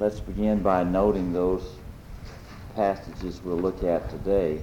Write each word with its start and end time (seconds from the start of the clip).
Let's 0.00 0.20
begin 0.20 0.62
by 0.62 0.84
noting 0.84 1.32
those 1.32 1.74
passages 2.76 3.40
we'll 3.42 3.56
look 3.56 3.82
at 3.82 4.08
today. 4.08 4.60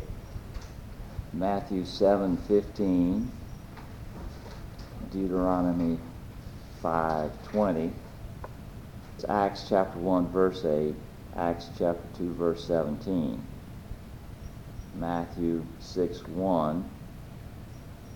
Matthew 1.34 1.84
7:15, 1.84 3.28
Deuteronomy 5.12 6.00
5:20, 6.82 7.92
Acts 9.28 9.66
chapter 9.68 10.00
1 10.00 10.30
verse 10.30 10.64
8, 10.64 10.96
Acts 11.36 11.70
chapter 11.78 12.08
2 12.18 12.34
verse 12.36 12.64
17, 12.64 13.46
Matthew 14.98 15.66
6:1, 15.82 16.82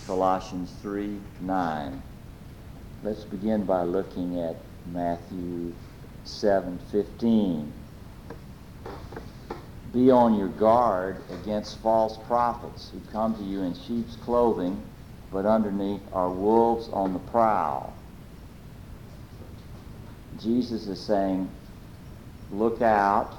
Colossians 0.06 0.73
3:9. 0.83 2.02
Let's 3.05 3.24
begin 3.24 3.65
by 3.65 3.83
looking 3.83 4.41
at 4.41 4.56
Matthew 4.93 5.74
7:15. 6.24 7.73
Be 9.93 10.10
on 10.10 10.35
your 10.35 10.49
guard 10.49 11.18
against 11.30 11.79
false 11.79 12.16
prophets 12.26 12.91
who 12.91 13.01
come 13.13 13.35
to 13.37 13.43
you 13.43 13.63
in 13.63 13.74
sheep's 13.74 14.16
clothing, 14.16 14.82
but 15.30 15.46
underneath 15.46 16.02
are 16.13 16.30
wolves 16.30 16.88
on 16.88 17.13
the 17.13 17.19
prowl. 17.19 17.93
Jesus 20.41 20.87
is 20.87 21.01
saying, 21.01 21.48
look 22.51 22.80
out, 22.80 23.35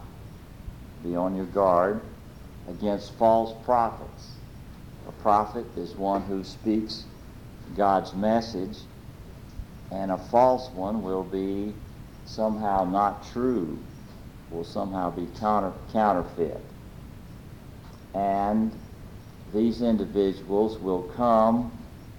be 1.04 1.16
on 1.16 1.36
your 1.36 1.48
guard 1.48 2.02
against 2.70 3.14
false 3.16 3.54
prophets. 3.66 4.33
A 5.08 5.12
prophet 5.12 5.66
is 5.78 5.96
one 5.96 6.22
who 6.22 6.44
speaks 6.44 7.06
God's 7.76 8.14
message, 8.14 8.80
and 9.92 10.12
a 10.12 10.18
false 10.18 10.70
one 10.72 11.04
will 11.04 11.24
be 11.24 11.74
somehow 12.26 12.86
not 12.86 13.26
true, 13.32 13.78
will 14.52 14.64
somehow 14.64 15.10
be 15.10 15.28
counter, 15.40 15.74
counterfeit. 15.92 16.60
And 18.14 18.72
these 19.54 19.82
individuals 19.82 20.78
will 20.78 21.04
come, 21.16 21.72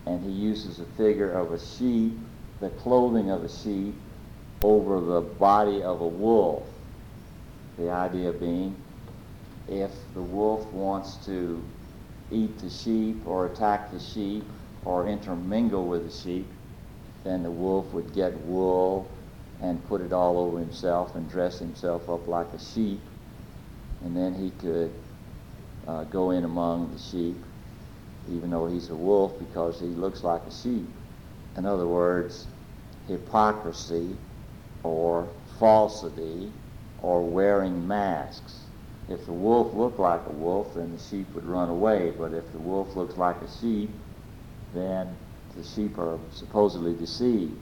and 0.06 0.24
he 0.24 0.30
uses 0.30 0.80
a 0.80 0.84
figure 0.96 1.32
of 1.32 1.52
a 1.52 1.58
sheep, 1.58 2.12
the 2.60 2.70
clothing 2.70 3.30
of 3.30 3.44
a 3.44 3.48
sheep, 3.48 3.94
over 4.62 5.00
the 5.00 5.20
body 5.20 5.82
of 5.82 6.00
a 6.00 6.06
wolf. 6.06 6.66
The 7.78 7.90
idea 7.90 8.32
being, 8.32 8.77
if 9.68 9.90
the 10.14 10.22
wolf 10.22 10.66
wants 10.72 11.16
to 11.27 11.62
eat 12.34 12.58
the 12.58 12.70
sheep 12.70 13.27
or 13.27 13.46
attack 13.46 13.90
the 13.90 14.00
sheep 14.00 14.44
or 14.84 15.06
intermingle 15.06 15.86
with 15.86 16.04
the 16.04 16.12
sheep, 16.12 16.46
then 17.22 17.42
the 17.42 17.50
wolf 17.50 17.92
would 17.92 18.12
get 18.14 18.34
wool 18.42 19.08
and 19.62 19.86
put 19.88 20.00
it 20.00 20.12
all 20.12 20.38
over 20.38 20.58
himself 20.58 21.14
and 21.14 21.30
dress 21.30 21.58
himself 21.58 22.08
up 22.10 22.27
like 22.28 22.52
a 22.52 22.58
sheep, 22.58 23.00
and 24.02 24.16
then 24.16 24.34
he 24.34 24.50
could 24.60 24.92
uh, 25.86 26.05
go 26.05 26.30
in 26.30 26.45
among 26.45 26.92
the 26.92 26.98
sheep, 26.98 27.36
even 28.30 28.51
though 28.51 28.66
he's 28.66 28.90
a 28.90 28.95
wolf, 28.95 29.39
because 29.39 29.80
he 29.80 29.86
looks 29.86 30.22
like 30.22 30.42
a 30.42 30.52
sheep. 30.52 30.86
In 31.56 31.64
other 31.64 31.86
words, 31.86 32.46
hypocrisy 33.08 34.16
or 34.83 35.28
falsity 35.58 36.51
or 37.01 37.22
wearing 37.22 37.86
masks. 37.86 38.64
If 39.08 39.26
the 39.26 39.32
wolf 39.32 39.74
looked 39.74 39.98
like 39.98 40.22
a 40.26 40.32
wolf, 40.32 40.74
then 40.74 40.92
the 40.92 40.98
sheep 40.98 41.32
would 41.34 41.44
run 41.44 41.68
away. 41.68 42.12
But 42.16 42.32
if 42.32 42.50
the 42.52 42.58
wolf 42.58 42.96
looks 42.96 43.16
like 43.16 43.40
a 43.42 43.50
sheep, 43.60 43.90
then 44.72 45.14
the 45.56 45.62
sheep 45.62 45.98
are 45.98 46.18
supposedly 46.32 46.94
deceived. 46.94 47.56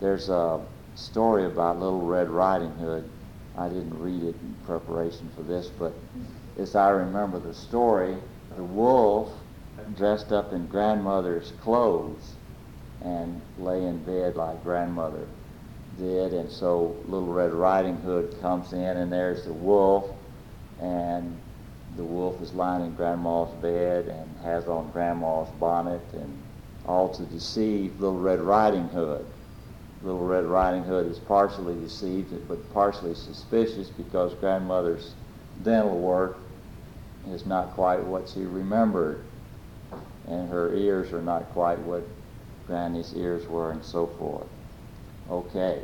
There's 0.00 0.28
a 0.28 0.60
story 0.94 1.44
about 1.44 1.78
Little 1.78 2.00
Red 2.06 2.30
Riding 2.30 2.72
Hood. 2.72 3.08
I 3.56 3.68
didn't 3.68 3.98
read 3.98 4.22
it 4.22 4.34
in 4.40 4.56
preparation 4.66 5.30
for 5.34 5.42
this, 5.42 5.68
but 5.68 5.94
as 6.58 6.74
I 6.74 6.90
remember 6.90 7.38
the 7.38 7.54
story, 7.54 8.16
the 8.56 8.64
wolf 8.64 9.32
dressed 9.96 10.32
up 10.32 10.52
in 10.52 10.66
grandmother's 10.66 11.52
clothes 11.62 12.34
and 13.02 13.40
lay 13.58 13.84
in 13.84 14.02
bed 14.04 14.36
like 14.36 14.62
grandmother 14.62 15.26
did, 15.98 16.34
and 16.34 16.50
so 16.50 16.96
Little 17.06 17.32
Red 17.32 17.52
Riding 17.52 17.96
Hood 17.96 18.36
comes 18.40 18.72
in, 18.72 18.80
and 18.80 19.12
there's 19.12 19.44
the 19.44 19.52
wolf, 19.52 20.15
and 20.80 21.38
the 21.96 22.04
wolf 22.04 22.40
is 22.42 22.52
lying 22.52 22.84
in 22.84 22.94
grandma's 22.94 23.52
bed 23.62 24.06
and 24.06 24.28
has 24.44 24.66
on 24.68 24.90
grandma's 24.92 25.48
bonnet, 25.58 26.02
and 26.12 26.42
all 26.86 27.08
to 27.08 27.22
deceive 27.24 27.98
Little 28.00 28.18
Red 28.18 28.40
Riding 28.40 28.88
Hood. 28.88 29.26
Little 30.02 30.24
Red 30.24 30.44
Riding 30.44 30.84
Hood 30.84 31.06
is 31.06 31.18
partially 31.18 31.74
deceived, 31.80 32.32
but 32.48 32.72
partially 32.72 33.14
suspicious 33.14 33.88
because 33.88 34.34
grandmother's 34.34 35.14
dental 35.62 35.98
work 35.98 36.38
is 37.30 37.46
not 37.46 37.72
quite 37.72 38.04
what 38.04 38.28
she 38.28 38.40
remembered, 38.40 39.22
and 40.28 40.48
her 40.50 40.74
ears 40.74 41.12
are 41.12 41.22
not 41.22 41.50
quite 41.52 41.78
what 41.80 42.06
Granny's 42.66 43.14
ears 43.14 43.48
were, 43.48 43.72
and 43.72 43.84
so 43.84 44.06
forth. 44.18 44.46
Okay. 45.30 45.80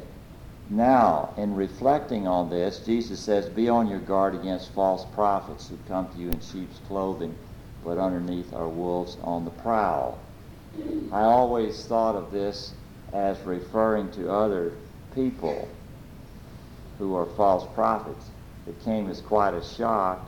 Now, 0.73 1.35
in 1.37 1.55
reflecting 1.55 2.27
on 2.27 2.49
this, 2.49 2.79
Jesus 2.79 3.21
says, 3.21 3.47
Be 3.47 3.69
on 3.69 3.89
your 3.89 3.99
guard 3.99 4.35
against 4.35 4.73
false 4.73 5.05
prophets 5.13 5.69
who 5.69 5.77
come 5.87 6.09
to 6.09 6.19
you 6.19 6.31
in 6.31 6.41
sheep's 6.41 6.79
clothing, 6.89 7.37
but 7.85 7.99
underneath 7.99 8.55
are 8.55 8.71
wolves 8.71 9.19
on 9.23 9.45
the 9.45 9.51
prowl. 9.51 10.19
I 11.13 11.21
always 11.21 11.85
thought 11.85 12.17
of 12.17 12.31
this 12.31 12.73
as 13.13 13.39
referring 13.43 14.13
to 14.13 14.33
other 14.33 14.73
people 15.15 15.69
who 16.99 17.15
are 17.17 17.27
false 17.27 17.71
prophets. 17.75 18.31
It 18.67 18.83
came 18.83 19.11
as 19.11 19.21
quite 19.21 19.53
a 19.53 19.63
shock 19.63 20.27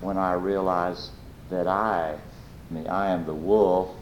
when 0.00 0.16
I 0.16 0.34
realized 0.34 1.10
that 1.48 1.66
I, 1.66 2.16
I 2.70 2.72
mean, 2.72 2.86
I 2.86 3.10
am 3.10 3.26
the 3.26 3.34
wolf 3.34 3.96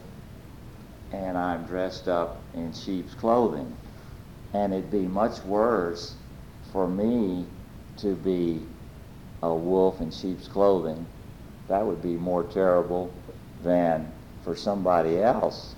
and 1.11 1.39
I'm 1.39 1.65
dressed 1.65 2.07
up 2.07 2.43
in 2.53 2.75
sheep's 2.75 3.15
clothing. 3.15 3.75
And 4.55 4.73
it'd 4.73 4.91
be 4.91 5.07
much 5.07 5.43
worse 5.45 6.15
for 6.73 6.89
me 6.89 7.47
to 7.99 8.15
be 8.15 8.63
a 9.43 9.55
wolf 9.55 10.01
in 10.01 10.11
sheep's 10.11 10.49
clothing. 10.49 11.07
That 11.69 11.85
would 11.85 12.03
be 12.03 12.17
more 12.17 12.45
terrible 12.45 13.13
than 13.63 14.11
for 14.43 14.57
somebody 14.57 15.19
else 15.19 15.75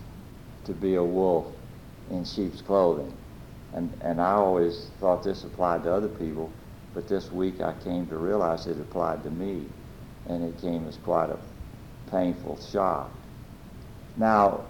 to 0.65 0.73
be 0.73 0.95
a 0.95 1.03
wolf 1.03 1.47
in 2.11 2.25
sheep's 2.25 2.63
clothing. 2.63 3.13
And, 3.73 3.93
and 4.03 4.21
I 4.21 4.33
always 4.33 4.91
thought 5.01 5.23
this 5.23 5.45
applied 5.45 5.85
to 5.85 5.93
other 5.93 6.09
people, 6.09 6.51
but 6.95 7.09
this 7.09 7.31
week 7.31 7.61
I 7.61 7.73
came 7.85 8.07
to 8.09 8.17
realize 8.17 8.67
it 8.67 8.81
applied 8.81 9.23
to 9.25 9.31
me, 9.31 9.67
and 10.29 10.45
it 10.45 10.61
came 10.61 10.87
as 10.89 10.97
quite 10.99 11.31
a 11.31 11.39
painful 12.11 12.61
shock. 12.61 13.11
Now, 14.17 14.65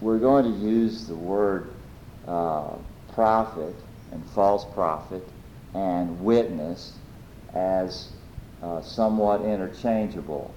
we're 0.00 0.18
going 0.18 0.44
to 0.44 0.58
use 0.58 1.06
the 1.06 1.14
word 1.14 1.72
uh, 2.26 2.74
prophet 3.12 3.74
and 4.10 4.24
false 4.30 4.64
prophet 4.74 5.26
and 5.74 6.22
witness 6.24 6.96
as 7.54 8.10
uh, 8.62 8.80
somewhat 8.82 9.42
interchangeable. 9.42 10.54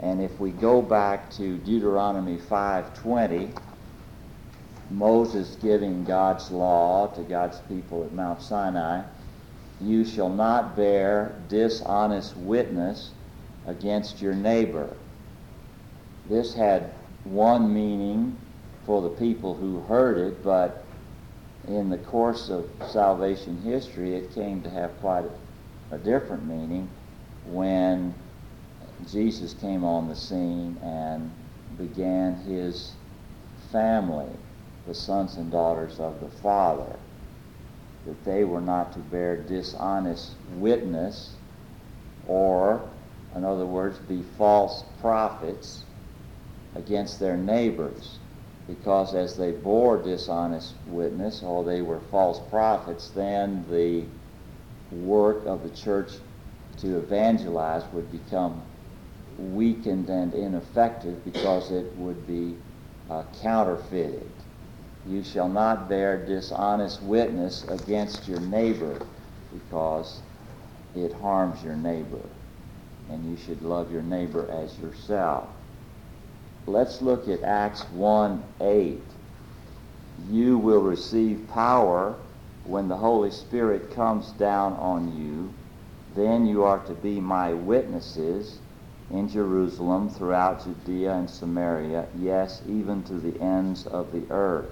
And 0.00 0.22
if 0.22 0.38
we 0.40 0.50
go 0.50 0.82
back 0.82 1.30
to 1.32 1.56
Deuteronomy 1.58 2.38
5:20, 2.38 3.50
Moses 4.90 5.56
giving 5.56 6.04
God's 6.04 6.50
law 6.50 7.06
to 7.08 7.22
God's 7.22 7.58
people 7.68 8.04
at 8.04 8.12
Mount 8.12 8.42
Sinai, 8.42 9.02
you 9.80 10.04
shall 10.04 10.28
not 10.28 10.76
bear 10.76 11.34
dishonest 11.48 12.36
witness 12.36 13.12
against 13.66 14.20
your 14.20 14.34
neighbor. 14.34 14.94
This 16.28 16.54
had 16.54 16.92
one 17.24 17.72
meaning 17.72 18.36
for 18.84 19.02
the 19.02 19.08
people 19.08 19.54
who 19.54 19.80
heard 19.82 20.18
it, 20.18 20.44
but 20.44 20.83
in 21.68 21.90
the 21.90 21.98
course 21.98 22.50
of 22.50 22.68
salvation 22.90 23.60
history, 23.62 24.14
it 24.14 24.34
came 24.34 24.62
to 24.62 24.70
have 24.70 24.98
quite 25.00 25.24
a, 25.24 25.94
a 25.94 25.98
different 25.98 26.46
meaning 26.46 26.88
when 27.46 28.14
Jesus 29.10 29.54
came 29.54 29.84
on 29.84 30.08
the 30.08 30.16
scene 30.16 30.78
and 30.82 31.30
began 31.78 32.34
his 32.36 32.92
family 33.70 34.28
the 34.86 34.94
sons 34.94 35.36
and 35.36 35.50
daughters 35.50 35.98
of 35.98 36.20
the 36.20 36.28
Father, 36.42 36.96
that 38.06 38.24
they 38.24 38.44
were 38.44 38.60
not 38.60 38.92
to 38.92 38.98
bear 38.98 39.36
dishonest 39.36 40.32
witness, 40.56 41.34
or, 42.28 42.86
in 43.34 43.44
other 43.44 43.64
words, 43.64 43.98
be 44.00 44.22
false 44.36 44.84
prophets 45.00 45.84
against 46.76 47.18
their 47.18 47.36
neighbors. 47.36 48.18
Because 48.66 49.14
as 49.14 49.36
they 49.36 49.52
bore 49.52 49.98
dishonest 50.02 50.74
witness, 50.86 51.42
or 51.42 51.64
they 51.64 51.82
were 51.82 52.00
false 52.10 52.40
prophets, 52.50 53.10
then 53.10 53.64
the 53.70 54.04
work 54.90 55.44
of 55.46 55.62
the 55.62 55.76
church 55.76 56.12
to 56.78 56.98
evangelize 56.98 57.82
would 57.92 58.10
become 58.10 58.62
weakened 59.38 60.08
and 60.08 60.32
ineffective 60.34 61.24
because 61.24 61.70
it 61.70 61.94
would 61.96 62.26
be 62.26 62.56
uh, 63.10 63.22
counterfeited. 63.42 64.30
You 65.06 65.22
shall 65.22 65.48
not 65.48 65.88
bear 65.88 66.24
dishonest 66.24 67.02
witness 67.02 67.68
against 67.68 68.26
your 68.26 68.40
neighbor 68.40 68.98
because 69.52 70.22
it 70.96 71.12
harms 71.14 71.62
your 71.62 71.76
neighbor. 71.76 72.20
And 73.10 73.30
you 73.30 73.36
should 73.36 73.62
love 73.62 73.92
your 73.92 74.02
neighbor 74.02 74.48
as 74.50 74.78
yourself. 74.78 75.48
Let's 76.66 77.02
look 77.02 77.28
at 77.28 77.42
Acts 77.42 77.82
1 77.90 78.42
8. 78.60 79.00
You 80.30 80.56
will 80.58 80.80
receive 80.80 81.46
power 81.48 82.16
when 82.66 82.88
the 82.88 82.96
Holy 82.96 83.30
Spirit 83.30 83.94
comes 83.94 84.32
down 84.32 84.72
on 84.74 85.14
you. 85.16 85.52
Then 86.16 86.46
you 86.46 86.64
are 86.64 86.78
to 86.86 86.94
be 86.94 87.20
my 87.20 87.52
witnesses 87.52 88.58
in 89.10 89.28
Jerusalem, 89.28 90.08
throughout 90.08 90.64
Judea 90.64 91.12
and 91.12 91.28
Samaria, 91.28 92.06
yes, 92.18 92.62
even 92.66 93.02
to 93.04 93.14
the 93.14 93.38
ends 93.40 93.86
of 93.86 94.12
the 94.12 94.22
earth. 94.30 94.70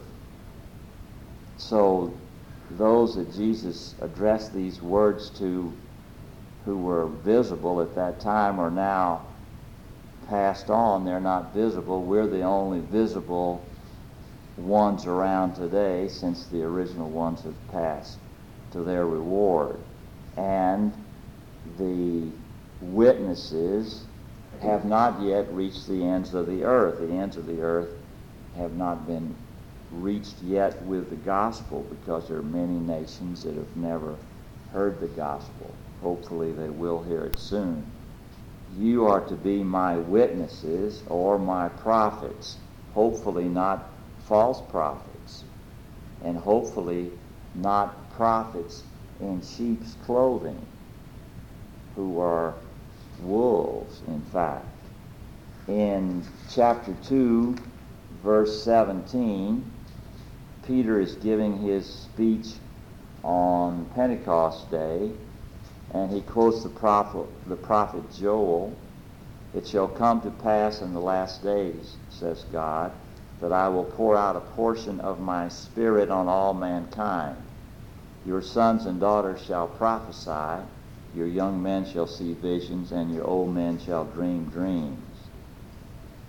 So, 1.58 2.14
those 2.70 3.16
that 3.16 3.34
Jesus 3.34 3.94
addressed 4.00 4.54
these 4.54 4.80
words 4.80 5.28
to 5.38 5.72
who 6.64 6.78
were 6.78 7.06
visible 7.06 7.82
at 7.82 7.94
that 7.96 8.20
time 8.20 8.58
are 8.58 8.70
now 8.70 9.26
passed 10.28 10.70
on. 10.70 11.04
They're 11.04 11.20
not 11.20 11.54
visible. 11.54 12.02
We're 12.02 12.26
the 12.26 12.42
only 12.42 12.80
visible 12.80 13.64
ones 14.56 15.06
around 15.06 15.54
today 15.54 16.08
since 16.08 16.46
the 16.46 16.62
original 16.62 17.08
ones 17.08 17.42
have 17.42 17.54
passed 17.70 18.18
to 18.72 18.82
their 18.82 19.06
reward. 19.06 19.78
And 20.36 20.92
the 21.78 22.28
witnesses 22.80 24.04
have 24.60 24.84
not 24.84 25.20
yet 25.20 25.52
reached 25.52 25.86
the 25.88 26.04
ends 26.04 26.34
of 26.34 26.46
the 26.46 26.64
earth. 26.64 26.98
The 26.98 27.12
ends 27.12 27.36
of 27.36 27.46
the 27.46 27.60
earth 27.60 27.90
have 28.56 28.74
not 28.74 29.06
been 29.06 29.34
reached 29.90 30.42
yet 30.42 30.80
with 30.82 31.10
the 31.10 31.16
gospel 31.16 31.86
because 31.90 32.28
there 32.28 32.38
are 32.38 32.42
many 32.42 32.78
nations 32.78 33.44
that 33.44 33.54
have 33.54 33.76
never 33.76 34.16
heard 34.72 35.00
the 35.00 35.08
gospel. 35.08 35.74
Hopefully, 36.00 36.52
they 36.52 36.70
will 36.70 37.02
hear 37.02 37.24
it 37.24 37.38
soon. 37.38 37.84
You 38.78 39.06
are 39.06 39.20
to 39.20 39.34
be 39.34 39.62
my 39.62 39.96
witnesses 39.96 41.02
or 41.08 41.38
my 41.38 41.68
prophets, 41.68 42.56
hopefully, 42.94 43.44
not 43.44 43.90
false 44.24 44.62
prophets, 44.70 45.44
and 46.24 46.38
hopefully, 46.38 47.10
not 47.54 48.10
prophets 48.12 48.84
in 49.20 49.42
sheep's 49.42 49.94
clothing 50.06 50.66
who 51.96 52.18
are 52.18 52.54
wolves, 53.22 54.00
in 54.06 54.22
fact. 54.22 54.66
In 55.68 56.24
chapter 56.50 56.94
2, 57.04 57.54
verse 58.22 58.62
17, 58.64 59.70
Peter 60.66 60.98
is 60.98 61.14
giving 61.16 61.58
his 61.58 61.86
speech 61.86 62.54
on 63.22 63.84
Pentecost 63.94 64.70
Day, 64.70 65.12
and 65.92 66.10
he 66.10 66.20
quotes 66.22 66.62
the 66.62 66.70
prophet, 66.70 67.26
the 67.46 67.56
prophet 67.56 68.10
Joel. 68.12 68.78
It 69.54 69.66
shall 69.66 69.88
come 69.88 70.20
to 70.22 70.30
pass 70.30 70.80
in 70.80 70.94
the 70.94 71.00
last 71.00 71.42
days, 71.42 71.96
says 72.08 72.44
God, 72.52 72.92
that 73.40 73.52
I 73.52 73.68
will 73.68 73.84
pour 73.84 74.16
out 74.16 74.36
a 74.36 74.40
portion 74.40 75.00
of 75.00 75.20
my 75.20 75.48
Spirit 75.48 76.10
on 76.10 76.28
all 76.28 76.54
mankind. 76.54 77.36
Your 78.24 78.40
sons 78.42 78.86
and 78.86 79.00
daughters 79.00 79.42
shall 79.42 79.68
prophesy 79.68 80.64
your 81.14 81.26
young 81.26 81.62
men 81.62 81.84
shall 81.84 82.06
see 82.06 82.32
visions, 82.32 82.90
and 82.90 83.12
your 83.12 83.26
old 83.26 83.54
men 83.54 83.78
shall 83.78 84.04
dream 84.06 84.48
dreams. 84.48 85.28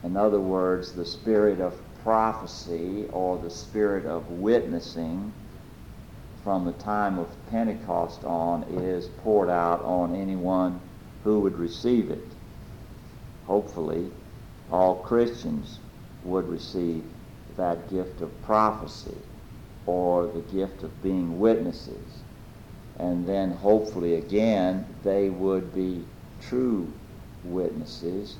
In 0.04 0.18
other 0.18 0.42
words, 0.42 0.92
the 0.92 1.06
spirit 1.06 1.62
of 1.62 1.80
prophecy 2.04 3.07
or 3.13 3.38
the 3.38 3.50
spirit 3.50 4.06
of 4.06 4.30
witnessing 4.30 5.33
from 6.43 6.65
the 6.65 6.73
time 6.73 7.17
of 7.17 7.27
Pentecost 7.49 8.23
on 8.25 8.63
is 8.63 9.07
poured 9.23 9.49
out 9.49 9.81
on 9.83 10.15
anyone 10.15 10.79
who 11.23 11.39
would 11.39 11.57
receive 11.57 12.11
it. 12.11 12.27
Hopefully, 13.45 14.11
all 14.71 14.95
Christians 14.95 15.79
would 16.25 16.47
receive 16.47 17.03
that 17.57 17.89
gift 17.89 18.21
of 18.21 18.41
prophecy 18.43 19.17
or 19.85 20.27
the 20.27 20.41
gift 20.41 20.83
of 20.83 21.03
being 21.03 21.39
witnesses 21.39 22.23
and 22.99 23.27
then 23.27 23.51
hopefully 23.51 24.15
again 24.15 24.85
they 25.03 25.29
would 25.29 25.73
be 25.73 26.05
true 26.41 26.91
witnesses, 27.45 28.35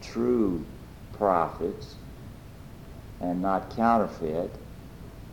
true 0.00 0.64
prophets, 1.12 1.94
and 3.20 3.40
not 3.40 3.74
counterfeit, 3.74 4.50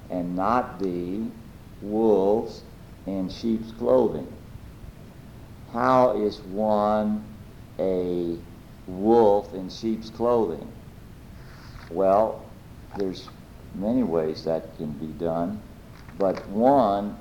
and 0.10 0.36
not 0.36 0.80
be 0.80 1.30
wolves 1.82 2.64
in 3.06 3.30
sheep's 3.30 3.72
clothing. 3.74 4.32
How 5.74 6.22
is 6.22 6.40
one 6.42 7.24
a 7.80 8.38
wolf 8.88 9.54
in 9.54 9.70
sheep's 9.70 10.10
clothing? 10.10 10.68
Well, 11.90 12.44
there's 12.98 13.30
many 13.76 14.04
ways 14.04 14.44
that 14.44 14.76
can 14.78 14.92
be 14.92 15.08
done, 15.08 15.62
but 16.18 16.48
one 16.50 17.18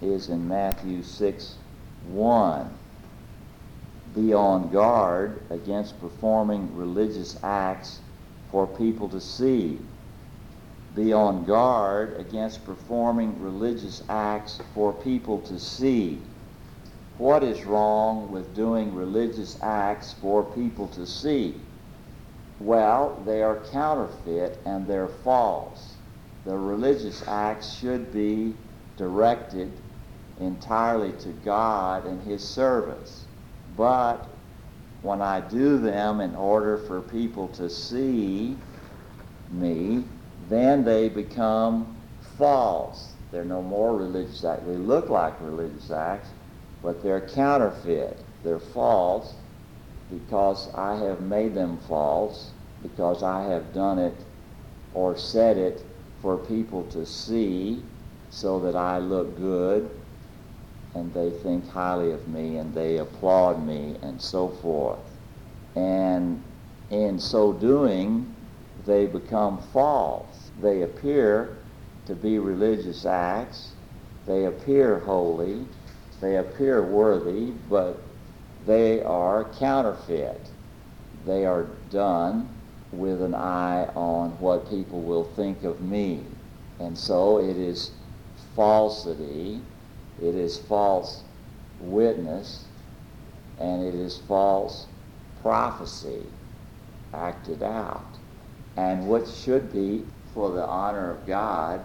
is 0.00 0.28
in 0.28 0.46
Matthew 0.48 1.02
6 1.02 1.56
1. 2.08 2.78
Be 4.14 4.34
on 4.34 4.70
guard 4.70 5.40
against 5.50 6.00
performing 6.00 6.74
religious 6.76 7.38
acts 7.42 8.00
for 8.50 8.66
people 8.66 9.08
to 9.08 9.20
see. 9.20 9.78
Be 10.94 11.12
on 11.12 11.44
guard 11.44 12.20
against 12.20 12.66
performing 12.66 13.40
religious 13.42 14.02
acts 14.08 14.60
for 14.74 14.92
people 14.92 15.38
to 15.42 15.58
see. 15.58 16.20
What 17.16 17.42
is 17.42 17.64
wrong 17.64 18.30
with 18.30 18.54
doing 18.54 18.94
religious 18.94 19.58
acts 19.62 20.14
for 20.20 20.42
people 20.42 20.88
to 20.88 21.06
see? 21.06 21.54
Well, 22.60 23.22
they 23.24 23.42
are 23.42 23.56
counterfeit 23.72 24.58
and 24.66 24.86
they're 24.86 25.08
false. 25.08 25.94
The 26.44 26.56
religious 26.56 27.26
acts 27.26 27.72
should 27.78 28.12
be 28.12 28.54
directed 28.96 29.72
entirely 30.40 31.12
to 31.12 31.28
God 31.44 32.04
and 32.06 32.20
His 32.22 32.46
service. 32.46 33.24
But 33.76 34.26
when 35.02 35.22
I 35.22 35.40
do 35.40 35.78
them 35.78 36.20
in 36.20 36.34
order 36.34 36.76
for 36.76 37.00
people 37.00 37.48
to 37.48 37.70
see 37.70 38.56
me, 39.50 40.04
then 40.48 40.84
they 40.84 41.08
become 41.08 41.96
false. 42.38 43.12
They're 43.30 43.44
no 43.44 43.62
more 43.62 43.96
religious 43.96 44.44
acts. 44.44 44.64
They 44.66 44.76
look 44.76 45.08
like 45.08 45.40
religious 45.40 45.90
acts, 45.90 46.28
but 46.82 47.02
they're 47.02 47.26
counterfeit. 47.28 48.18
They're 48.44 48.58
false 48.58 49.34
because 50.10 50.68
I 50.74 50.96
have 50.96 51.20
made 51.22 51.54
them 51.54 51.78
false, 51.88 52.50
because 52.82 53.22
I 53.22 53.44
have 53.44 53.72
done 53.72 53.98
it 53.98 54.14
or 54.94 55.16
said 55.16 55.56
it 55.56 55.84
for 56.20 56.36
people 56.36 56.84
to 56.84 57.06
see 57.06 57.82
so 58.30 58.60
that 58.60 58.76
I 58.76 58.98
look 58.98 59.36
good 59.36 59.90
and 60.94 61.12
they 61.14 61.30
think 61.30 61.68
highly 61.70 62.12
of 62.12 62.28
me 62.28 62.56
and 62.58 62.74
they 62.74 62.98
applaud 62.98 63.66
me 63.66 63.96
and 64.02 64.20
so 64.20 64.48
forth. 64.48 64.98
And 65.74 66.42
in 66.90 67.18
so 67.18 67.52
doing, 67.52 68.34
they 68.86 69.06
become 69.06 69.62
false. 69.72 70.50
They 70.60 70.82
appear 70.82 71.56
to 72.06 72.14
be 72.14 72.38
religious 72.38 73.04
acts, 73.06 73.72
they 74.26 74.44
appear 74.46 74.98
holy, 75.00 75.64
they 76.20 76.36
appear 76.36 76.82
worthy, 76.82 77.52
but 77.68 78.00
they 78.66 79.02
are 79.02 79.44
counterfeit. 79.58 80.40
They 81.26 81.46
are 81.46 81.66
done 81.90 82.48
with 82.92 83.22
an 83.22 83.34
eye 83.34 83.88
on 83.94 84.30
what 84.38 84.68
people 84.68 85.02
will 85.02 85.24
think 85.24 85.64
of 85.64 85.80
me. 85.80 86.24
And 86.78 86.96
so 86.96 87.38
it 87.38 87.56
is 87.56 87.92
falsity 88.54 89.60
it 90.20 90.36
is 90.36 90.58
false 90.58 91.22
witness, 91.80 92.64
and 93.58 93.84
it 93.84 93.94
is 93.94 94.18
false 94.28 94.86
prophecy 95.42 96.22
acted 97.12 97.62
out. 97.62 98.06
And 98.76 99.06
what 99.06 99.28
should 99.28 99.72
be 99.72 100.04
for 100.32 100.50
the 100.50 100.64
honor 100.64 101.10
of 101.10 101.26
God 101.26 101.84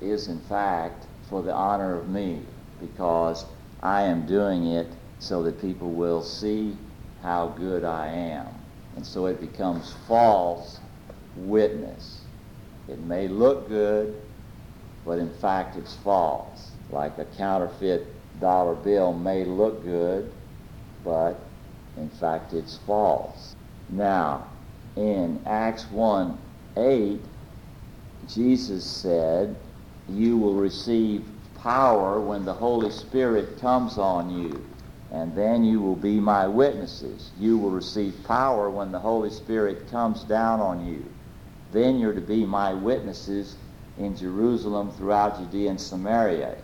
is 0.00 0.28
in 0.28 0.40
fact 0.40 1.06
for 1.28 1.42
the 1.42 1.52
honor 1.52 1.98
of 1.98 2.08
me 2.08 2.40
because 2.80 3.44
I 3.82 4.02
am 4.02 4.26
doing 4.26 4.66
it 4.66 4.88
so 5.18 5.42
that 5.42 5.60
people 5.60 5.90
will 5.90 6.22
see 6.22 6.76
how 7.22 7.48
good 7.48 7.84
I 7.84 8.08
am. 8.08 8.46
And 8.96 9.04
so 9.06 9.26
it 9.26 9.40
becomes 9.40 9.94
false 10.06 10.80
witness. 11.36 12.20
It 12.88 12.98
may 13.00 13.28
look 13.28 13.68
good, 13.68 14.14
but 15.04 15.18
in 15.18 15.30
fact 15.34 15.76
it's 15.76 15.94
false. 15.96 16.70
Like 16.90 17.18
a 17.18 17.24
counterfeit 17.24 18.06
dollar 18.40 18.74
bill 18.74 19.12
may 19.12 19.44
look 19.44 19.84
good, 19.84 20.32
but 21.04 21.38
in 21.96 22.08
fact 22.08 22.52
it's 22.52 22.78
false. 22.86 23.54
Now, 23.90 24.46
in 24.98 25.40
Acts 25.46 25.86
1 25.92 26.36
8, 26.76 27.20
Jesus 28.26 28.84
said, 28.84 29.56
You 30.08 30.36
will 30.36 30.54
receive 30.54 31.24
power 31.62 32.20
when 32.20 32.44
the 32.44 32.52
Holy 32.54 32.90
Spirit 32.90 33.60
comes 33.60 33.96
on 33.96 34.30
you, 34.30 34.64
and 35.12 35.34
then 35.36 35.64
you 35.64 35.80
will 35.80 35.96
be 35.96 36.18
my 36.18 36.46
witnesses. 36.46 37.30
You 37.38 37.58
will 37.58 37.70
receive 37.70 38.14
power 38.24 38.70
when 38.70 38.90
the 38.90 38.98
Holy 38.98 39.30
Spirit 39.30 39.88
comes 39.90 40.24
down 40.24 40.60
on 40.60 40.84
you. 40.86 41.04
Then 41.72 41.98
you're 41.98 42.12
to 42.12 42.20
be 42.20 42.44
my 42.44 42.74
witnesses 42.74 43.56
in 43.98 44.16
Jerusalem, 44.16 44.92
throughout 44.92 45.38
Judea 45.38 45.70
and 45.70 45.80
Samaria, 45.80 46.56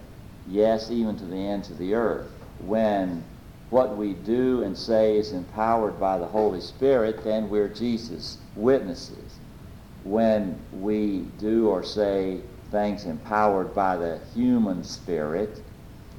yes, 0.49 0.91
even 0.91 1.17
to 1.17 1.25
the 1.25 1.37
ends 1.37 1.71
of 1.71 1.79
the 1.79 1.95
earth. 1.95 2.31
When 2.61 3.25
what 3.75 3.97
we 3.97 4.13
do 4.13 4.63
and 4.63 4.79
say 4.79 5.17
is 5.17 5.33
empowered 5.33 5.99
by 5.99 6.17
the 6.17 6.25
Holy 6.25 6.61
Spirit, 6.61 7.25
then 7.25 7.51
we're 7.51 7.67
Jesus' 7.67 8.39
witnesses. 8.55 9.41
When 10.05 10.57
we 10.81 11.23
do 11.41 11.67
or 11.67 11.83
say 11.83 12.39
things 12.71 13.05
empowered 13.05 13.75
by 13.75 13.97
the 13.97 14.21
human 14.33 14.85
spirit 14.85 15.61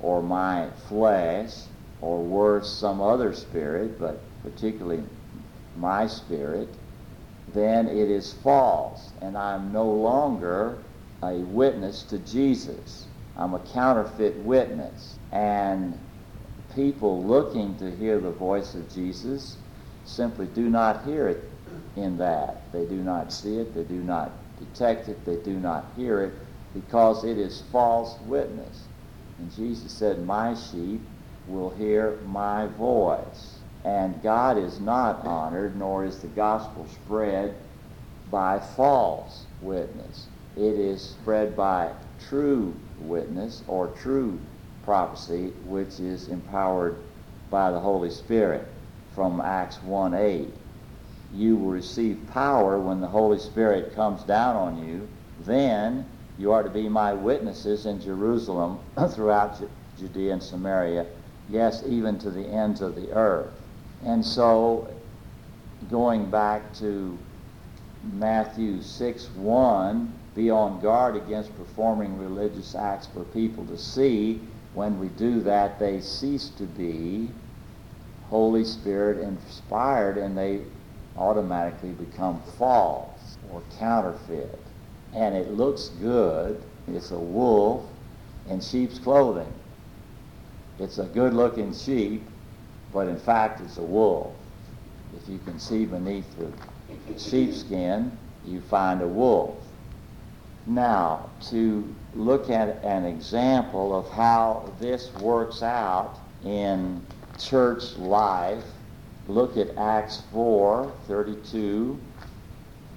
or 0.01 0.21
my 0.21 0.67
flesh, 0.89 1.53
or 2.01 2.21
worse, 2.21 2.69
some 2.69 2.99
other 2.99 3.31
spirit, 3.31 3.97
but 4.01 4.19
particularly 4.43 5.01
my 5.77 6.07
spirit, 6.07 6.67
then 7.53 7.87
it 7.87 8.11
is 8.11 8.33
false, 8.33 9.13
and 9.21 9.37
I'm 9.37 9.71
no 9.71 9.89
longer 9.89 10.79
a 11.23 11.35
witness 11.35 12.03
to 12.03 12.19
Jesus. 12.19 13.07
I'm 13.37 13.53
a 13.53 13.59
counterfeit 13.59 14.35
witness. 14.39 15.17
And 15.31 15.97
people 16.75 17.23
looking 17.23 17.77
to 17.77 17.95
hear 17.95 18.19
the 18.19 18.31
voice 18.31 18.75
of 18.75 18.93
Jesus 18.93 19.57
simply 20.03 20.45
do 20.47 20.69
not 20.69 21.05
hear 21.05 21.27
it 21.29 21.51
in 21.95 22.17
that. 22.17 22.71
They 22.71 22.85
do 22.85 22.97
not 22.97 23.31
see 23.31 23.57
it, 23.57 23.73
they 23.73 23.83
do 23.83 24.03
not 24.03 24.31
detect 24.59 25.07
it, 25.07 25.25
they 25.25 25.37
do 25.37 25.53
not 25.53 25.93
hear 25.95 26.21
it, 26.21 26.33
because 26.73 27.23
it 27.23 27.37
is 27.37 27.63
false 27.71 28.19
witness. 28.21 28.87
And 29.39 29.51
Jesus 29.51 29.91
said, 29.93 30.25
My 30.25 30.53
sheep 30.53 31.01
will 31.47 31.71
hear 31.71 32.19
my 32.25 32.67
voice. 32.67 33.59
And 33.83 34.21
God 34.23 34.57
is 34.57 34.79
not 34.79 35.25
honored, 35.25 35.77
nor 35.77 36.05
is 36.05 36.19
the 36.19 36.27
gospel 36.27 36.87
spread 36.87 37.55
by 38.31 38.59
false 38.59 39.45
witness. 39.61 40.27
It 40.55 40.79
is 40.79 41.01
spread 41.01 41.55
by 41.55 41.91
true 42.27 42.75
witness 42.99 43.63
or 43.67 43.87
true 43.89 44.39
prophecy, 44.85 45.51
which 45.65 45.99
is 45.99 46.29
empowered 46.29 46.95
by 47.49 47.71
the 47.71 47.79
Holy 47.79 48.09
Spirit 48.09 48.67
from 49.13 49.41
Acts 49.41 49.81
1 49.83 50.13
8. 50.13 50.47
You 51.33 51.57
will 51.57 51.71
receive 51.71 52.19
power 52.31 52.79
when 52.79 53.01
the 53.01 53.07
Holy 53.07 53.39
Spirit 53.39 53.95
comes 53.95 54.23
down 54.23 54.55
on 54.55 54.87
you. 54.87 55.07
Then 55.41 56.05
you 56.37 56.51
are 56.51 56.63
to 56.63 56.69
be 56.69 56.87
my 56.87 57.13
witnesses 57.13 57.85
in 57.85 57.99
Jerusalem, 57.99 58.79
throughout 59.09 59.61
Judea 59.97 60.33
and 60.33 60.43
Samaria, 60.43 61.05
yes, 61.49 61.83
even 61.87 62.19
to 62.19 62.29
the 62.29 62.45
ends 62.45 62.81
of 62.81 62.95
the 62.95 63.11
earth. 63.11 63.51
And 64.05 64.23
so, 64.23 64.87
going 65.89 66.29
back 66.29 66.73
to 66.75 67.17
Matthew 68.13 68.81
6 68.81 69.29
1, 69.35 70.13
be 70.35 70.49
on 70.49 70.81
guard 70.81 71.15
against 71.15 71.55
performing 71.57 72.17
religious 72.19 72.75
acts 72.75 73.07
for 73.07 73.23
people 73.23 73.65
to 73.67 73.77
see. 73.77 74.41
When 74.75 74.99
we 74.99 75.07
do 75.07 75.41
that, 75.43 75.79
they 75.79 76.01
cease 76.01 76.49
to 76.57 76.63
be 76.63 77.29
Holy 78.29 78.65
Spirit 78.65 79.21
inspired 79.21 80.17
and 80.17 80.37
they 80.37 80.61
automatically 81.17 81.91
become 81.91 82.41
false 82.57 83.37
or 83.49 83.63
counterfeit. 83.79 84.59
And 85.13 85.33
it 85.33 85.51
looks 85.51 85.87
good. 86.01 86.61
It's 86.89 87.11
a 87.11 87.17
wolf 87.17 87.85
in 88.49 88.59
sheep's 88.59 88.99
clothing. 88.99 89.51
It's 90.77 90.97
a 90.97 91.05
good 91.05 91.33
looking 91.33 91.73
sheep, 91.73 92.23
but 92.91 93.07
in 93.07 93.17
fact, 93.17 93.61
it's 93.61 93.77
a 93.77 93.83
wolf. 93.83 94.33
If 95.15 95.29
you 95.29 95.39
can 95.39 95.57
see 95.57 95.85
beneath 95.85 96.27
the 96.37 96.51
sheepskin, 97.17 98.11
you 98.45 98.59
find 98.59 99.01
a 99.01 99.07
wolf. 99.07 99.64
Now, 100.67 101.29
to 101.49 101.87
look 102.15 102.49
at 102.49 102.83
an 102.83 103.05
example 103.05 103.95
of 103.95 104.09
how 104.09 104.71
this 104.79 105.13
works 105.13 105.61
out 105.61 106.17
in 106.43 107.05
church 107.37 107.95
life, 107.97 108.63
look 109.27 109.57
at 109.57 109.77
Acts 109.77 110.23
4 110.31 110.91
32 111.07 111.99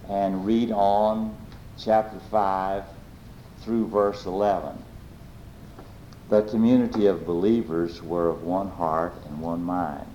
and 0.08 0.46
read 0.46 0.70
on 0.70 1.36
chapter 1.76 2.18
5 2.30 2.84
through 3.60 3.88
verse 3.88 4.24
11. 4.24 4.82
The 6.30 6.42
community 6.42 7.06
of 7.06 7.26
believers 7.26 8.02
were 8.02 8.30
of 8.30 8.44
one 8.44 8.68
heart 8.68 9.12
and 9.26 9.40
one 9.40 9.62
mind. 9.62 10.06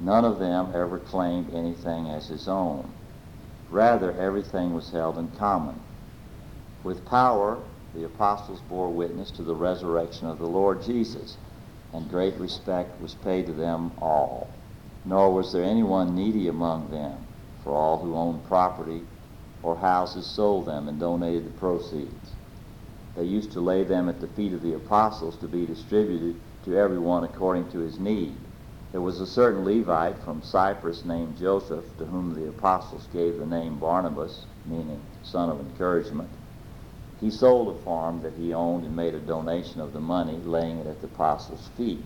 None 0.00 0.24
of 0.24 0.38
them 0.38 0.72
ever 0.74 0.98
claimed 0.98 1.54
anything 1.54 2.08
as 2.08 2.28
his 2.28 2.48
own. 2.48 2.90
Rather, 3.70 4.12
everything 4.12 4.72
was 4.72 4.90
held 4.90 5.18
in 5.18 5.28
common. 5.32 5.78
With 6.84 7.04
power, 7.06 7.58
the 7.94 8.04
apostles 8.04 8.60
bore 8.68 8.90
witness 8.90 9.30
to 9.32 9.42
the 9.42 9.54
resurrection 9.54 10.28
of 10.28 10.38
the 10.38 10.46
Lord 10.46 10.82
Jesus, 10.82 11.36
and 11.92 12.08
great 12.08 12.38
respect 12.38 13.00
was 13.00 13.14
paid 13.16 13.46
to 13.46 13.52
them 13.52 13.92
all. 13.98 14.48
Nor 15.04 15.32
was 15.32 15.52
there 15.52 15.64
anyone 15.64 16.14
needy 16.14 16.48
among 16.48 16.90
them, 16.90 17.16
for 17.64 17.72
all 17.72 17.98
who 17.98 18.14
owned 18.14 18.44
property 18.44 19.02
or 19.62 19.76
houses 19.76 20.26
sold 20.26 20.66
them 20.66 20.88
and 20.88 21.00
donated 21.00 21.46
the 21.46 21.58
proceeds. 21.58 22.34
They 23.16 23.24
used 23.24 23.50
to 23.52 23.60
lay 23.60 23.82
them 23.82 24.08
at 24.08 24.20
the 24.20 24.28
feet 24.28 24.52
of 24.52 24.62
the 24.62 24.74
apostles 24.74 25.36
to 25.38 25.48
be 25.48 25.66
distributed 25.66 26.36
to 26.64 26.76
everyone 26.76 27.24
according 27.24 27.68
to 27.70 27.80
his 27.80 27.98
need. 27.98 28.36
There 28.92 29.00
was 29.00 29.20
a 29.20 29.26
certain 29.26 29.64
Levite 29.64 30.18
from 30.22 30.42
Cyprus 30.42 31.04
named 31.04 31.36
Joseph, 31.36 31.84
to 31.98 32.06
whom 32.06 32.34
the 32.34 32.48
apostles 32.48 33.08
gave 33.12 33.36
the 33.36 33.46
name 33.46 33.80
Barnabas, 33.80 34.46
meaning 34.64 35.02
son 35.22 35.50
of 35.50 35.58
encouragement. 35.60 36.30
He 37.20 37.30
sold 37.30 37.68
a 37.68 37.78
farm 37.80 38.22
that 38.22 38.34
he 38.34 38.54
owned 38.54 38.84
and 38.84 38.94
made 38.94 39.14
a 39.14 39.20
donation 39.20 39.80
of 39.80 39.92
the 39.92 40.00
money, 40.00 40.36
laying 40.36 40.78
it 40.78 40.86
at 40.86 41.00
the 41.00 41.08
apostles' 41.08 41.68
feet. 41.76 42.04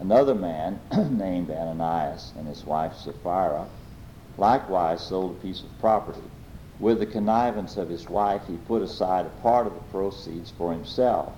Another 0.00 0.34
man 0.34 0.80
named 1.10 1.50
Ananias 1.50 2.32
and 2.36 2.48
his 2.48 2.64
wife 2.64 2.94
Sapphira 2.94 3.68
likewise 4.38 5.02
sold 5.02 5.32
a 5.32 5.40
piece 5.40 5.62
of 5.62 5.78
property. 5.78 6.22
With 6.80 7.00
the 7.00 7.06
connivance 7.06 7.76
of 7.76 7.90
his 7.90 8.08
wife, 8.08 8.46
he 8.46 8.56
put 8.56 8.80
aside 8.80 9.26
a 9.26 9.42
part 9.42 9.66
of 9.66 9.74
the 9.74 9.80
proceeds 9.80 10.50
for 10.50 10.72
himself. 10.72 11.34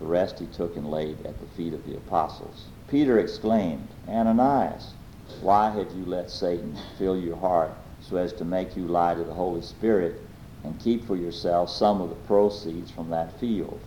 The 0.00 0.06
rest 0.06 0.40
he 0.40 0.46
took 0.46 0.76
and 0.76 0.90
laid 0.90 1.24
at 1.24 1.38
the 1.38 1.46
feet 1.46 1.72
of 1.72 1.84
the 1.84 1.96
apostles. 1.96 2.70
Peter 2.88 3.18
exclaimed, 3.18 3.88
Ananias, 4.08 4.94
why 5.40 5.70
have 5.70 5.92
you 5.92 6.04
let 6.04 6.30
Satan 6.30 6.74
fill 6.98 7.16
your 7.16 7.36
heart 7.36 7.76
so 8.00 8.16
as 8.16 8.32
to 8.34 8.44
make 8.44 8.76
you 8.76 8.88
lie 8.88 9.14
to 9.14 9.22
the 9.22 9.34
Holy 9.34 9.62
Spirit 9.62 10.23
and 10.64 10.80
keep 10.80 11.06
for 11.06 11.14
yourself 11.14 11.70
some 11.70 12.00
of 12.00 12.08
the 12.08 12.16
proceeds 12.26 12.90
from 12.90 13.10
that 13.10 13.38
field. 13.38 13.80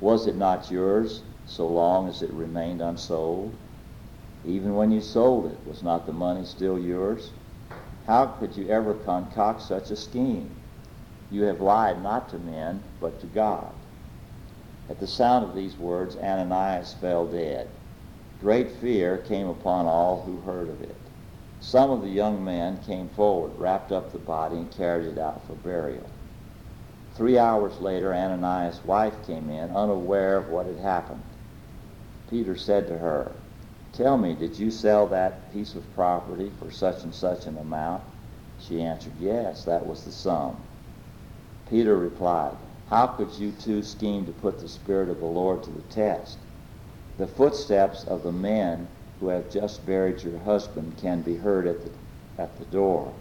Was 0.00 0.26
it 0.26 0.36
not 0.36 0.70
yours 0.70 1.22
so 1.46 1.66
long 1.66 2.08
as 2.08 2.22
it 2.22 2.30
remained 2.30 2.80
unsold? 2.80 3.54
Even 4.46 4.74
when 4.74 4.90
you 4.90 5.00
sold 5.00 5.50
it, 5.50 5.58
was 5.66 5.82
not 5.82 6.06
the 6.06 6.12
money 6.12 6.44
still 6.44 6.78
yours? 6.78 7.30
How 8.06 8.26
could 8.26 8.56
you 8.56 8.68
ever 8.68 8.94
concoct 8.94 9.62
such 9.62 9.90
a 9.90 9.96
scheme? 9.96 10.54
You 11.30 11.42
have 11.44 11.60
lied 11.60 12.02
not 12.02 12.28
to 12.30 12.38
men, 12.38 12.82
but 13.00 13.20
to 13.20 13.26
God. 13.26 13.72
At 14.88 15.00
the 15.00 15.06
sound 15.06 15.44
of 15.44 15.54
these 15.54 15.76
words, 15.78 16.16
Ananias 16.16 16.94
fell 17.00 17.26
dead. 17.26 17.68
Great 18.40 18.70
fear 18.70 19.16
came 19.16 19.48
upon 19.48 19.86
all 19.86 20.22
who 20.22 20.40
heard 20.42 20.68
of 20.68 20.82
it. 20.82 20.96
Some 21.66 21.90
of 21.90 22.02
the 22.02 22.10
young 22.10 22.44
men 22.44 22.76
came 22.76 23.08
forward, 23.08 23.52
wrapped 23.56 23.90
up 23.90 24.12
the 24.12 24.18
body, 24.18 24.58
and 24.58 24.70
carried 24.70 25.06
it 25.06 25.16
out 25.16 25.46
for 25.46 25.54
burial. 25.54 26.10
Three 27.14 27.38
hours 27.38 27.80
later, 27.80 28.12
Ananias' 28.12 28.84
wife 28.84 29.22
came 29.22 29.48
in, 29.48 29.70
unaware 29.70 30.36
of 30.36 30.50
what 30.50 30.66
had 30.66 30.76
happened. 30.76 31.22
Peter 32.28 32.54
said 32.54 32.86
to 32.88 32.98
her, 32.98 33.36
Tell 33.92 34.18
me, 34.18 34.34
did 34.34 34.58
you 34.58 34.70
sell 34.70 35.06
that 35.06 35.50
piece 35.52 35.74
of 35.74 35.90
property 35.94 36.50
for 36.50 36.70
such 36.70 37.02
and 37.02 37.14
such 37.14 37.46
an 37.46 37.56
amount? 37.56 38.02
She 38.58 38.82
answered, 38.82 39.14
Yes, 39.18 39.64
that 39.64 39.86
was 39.86 40.04
the 40.04 40.12
sum. 40.12 40.58
Peter 41.66 41.96
replied, 41.96 42.58
How 42.88 43.06
could 43.06 43.38
you 43.38 43.52
two 43.52 43.82
scheme 43.82 44.26
to 44.26 44.32
put 44.32 44.58
the 44.58 44.68
Spirit 44.68 45.08
of 45.08 45.18
the 45.18 45.24
Lord 45.24 45.62
to 45.62 45.70
the 45.70 45.80
test? 45.80 46.40
The 47.16 47.26
footsteps 47.26 48.04
of 48.04 48.22
the 48.22 48.32
men 48.32 48.90
who 49.20 49.28
have 49.28 49.50
just 49.50 49.86
buried 49.86 50.22
your 50.22 50.38
husband 50.40 50.96
can 50.98 51.22
be 51.22 51.36
heard 51.36 51.66
at 51.66 51.80
the, 51.82 51.90
at 52.42 52.58
the 52.58 52.64
door. 52.66 53.12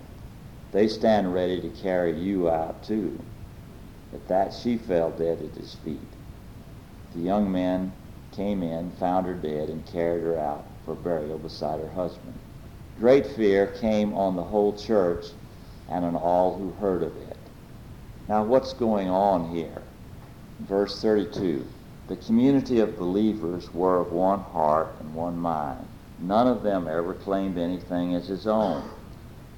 They 0.71 0.88
stand 0.88 1.33
ready 1.33 1.62
to 1.62 1.69
carry 1.69 2.19
you 2.19 2.50
out 2.50 2.83
too. 2.83 3.19
At 4.13 4.27
that 4.27 4.53
she 4.53 4.77
fell 4.77 5.12
dead 5.12 5.39
at 5.41 5.59
his 5.59 5.75
feet. 5.75 6.00
The 7.13 7.21
young 7.21 7.51
men 7.51 7.93
came 8.31 8.63
in, 8.63 8.91
found 8.91 9.27
her 9.27 9.33
dead, 9.33 9.69
and 9.69 9.85
carried 9.85 10.23
her 10.23 10.39
out 10.39 10.65
for 10.85 10.95
burial 10.95 11.38
beside 11.38 11.79
her 11.79 11.91
husband. 11.91 12.33
Great 13.00 13.25
fear 13.25 13.67
came 13.67 14.13
on 14.13 14.35
the 14.35 14.43
whole 14.43 14.73
church 14.73 15.25
and 15.89 16.03
on 16.05 16.15
all 16.15 16.57
who 16.57 16.71
heard 16.71 17.03
of 17.03 17.15
it. 17.17 17.38
Now, 18.27 18.43
what's 18.43 18.73
going 18.73 19.09
on 19.09 19.55
here? 19.55 19.81
Verse 20.59 21.01
32 21.01 21.65
The 22.07 22.15
community 22.17 22.79
of 22.79 22.98
believers 22.98 23.74
were 23.74 24.01
of 24.01 24.12
one 24.12 24.39
heart 24.39 24.95
and 25.00 25.15
one 25.15 25.38
mind. 25.38 25.88
None 26.19 26.48
of 26.48 26.62
them 26.62 26.88
ever 26.88 27.13
claimed 27.13 27.57
anything 27.57 28.13
as 28.13 28.27
his 28.27 28.45
own. 28.45 28.83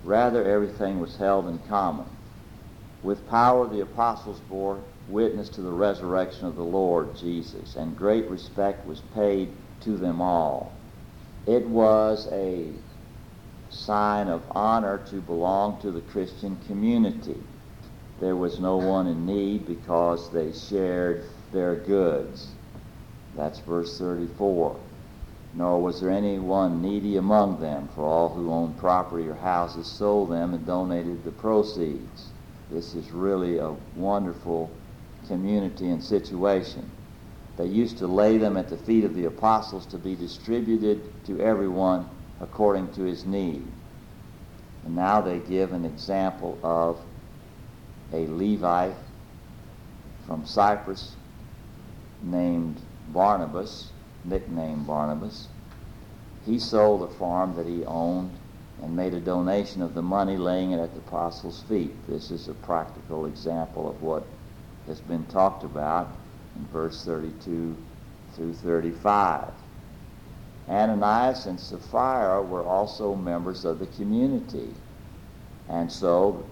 Rather, 0.03 0.43
everything 0.43 0.99
was 0.99 1.17
held 1.17 1.47
in 1.47 1.57
common. 1.67 2.05
With 3.01 3.27
power, 3.29 3.67
the 3.67 3.81
apostles 3.81 4.39
bore 4.41 4.79
witness 5.09 5.49
to 5.49 5.61
the 5.61 5.71
resurrection 5.71 6.47
of 6.47 6.55
the 6.55 6.63
Lord 6.63 7.15
Jesus, 7.15 7.75
and 7.75 7.97
great 7.97 8.29
respect 8.29 8.85
was 8.87 9.01
paid 9.13 9.49
to 9.81 9.97
them 9.97 10.21
all. 10.21 10.71
It 11.47 11.67
was 11.67 12.27
a 12.31 12.69
sign 13.69 14.27
of 14.27 14.43
honor 14.51 14.99
to 15.09 15.21
belong 15.21 15.81
to 15.81 15.91
the 15.91 16.01
Christian 16.01 16.57
community. 16.67 17.41
There 18.19 18.35
was 18.35 18.59
no 18.59 18.77
one 18.77 19.07
in 19.07 19.25
need 19.25 19.67
because 19.67 20.31
they 20.31 20.51
shared 20.51 21.25
their 21.55 21.75
goods. 21.75 22.49
That's 23.35 23.59
verse 23.59 23.97
34. 23.97 24.77
Nor 25.55 25.81
was 25.81 26.01
there 26.01 26.11
anyone 26.11 26.81
needy 26.81 27.15
among 27.15 27.61
them, 27.61 27.89
for 27.95 28.03
all 28.03 28.29
who 28.29 28.51
owned 28.51 28.77
property 28.77 29.27
or 29.27 29.35
houses 29.35 29.87
sold 29.87 30.29
them 30.29 30.53
and 30.53 30.65
donated 30.67 31.23
the 31.23 31.31
proceeds. 31.31 32.27
This 32.69 32.93
is 32.93 33.09
really 33.11 33.57
a 33.57 33.73
wonderful 33.95 34.69
community 35.27 35.89
and 35.89 36.03
situation. 36.03 36.91
They 37.57 37.67
used 37.67 37.99
to 37.99 38.07
lay 38.07 38.37
them 38.37 38.57
at 38.57 38.69
the 38.69 38.77
feet 38.77 39.05
of 39.05 39.15
the 39.15 39.25
apostles 39.25 39.85
to 39.87 39.97
be 39.97 40.15
distributed 40.15 41.01
to 41.25 41.39
everyone 41.39 42.09
according 42.41 42.91
to 42.93 43.03
his 43.03 43.25
need. 43.25 43.65
And 44.83 44.95
now 44.95 45.21
they 45.21 45.39
give 45.39 45.71
an 45.71 45.85
example 45.85 46.59
of 46.61 46.99
a 48.11 48.27
Levite 48.27 48.97
from 50.27 50.45
Cyprus 50.45 51.15
named 52.25 52.81
Barnabas, 53.09 53.91
nicknamed 54.23 54.87
Barnabas. 54.87 55.47
He 56.45 56.59
sold 56.59 57.01
the 57.01 57.13
farm 57.15 57.55
that 57.55 57.67
he 57.67 57.85
owned 57.85 58.31
and 58.81 58.95
made 58.95 59.13
a 59.13 59.19
donation 59.19 59.81
of 59.81 59.93
the 59.93 60.01
money, 60.01 60.37
laying 60.37 60.71
it 60.71 60.79
at 60.79 60.93
the 60.93 60.99
apostles' 60.99 61.63
feet. 61.69 61.93
This 62.07 62.31
is 62.31 62.47
a 62.47 62.53
practical 62.53 63.25
example 63.25 63.89
of 63.89 64.01
what 64.01 64.25
has 64.87 64.99
been 64.99 65.25
talked 65.25 65.63
about 65.63 66.11
in 66.55 66.65
verse 66.67 67.03
32 67.05 67.75
through 68.33 68.53
35. 68.53 69.51
Ananias 70.67 71.45
and 71.45 71.59
Sapphira 71.59 72.41
were 72.41 72.63
also 72.63 73.15
members 73.15 73.65
of 73.65 73.79
the 73.79 73.87
community. 73.87 74.69
And 75.69 75.91
so 75.91 76.43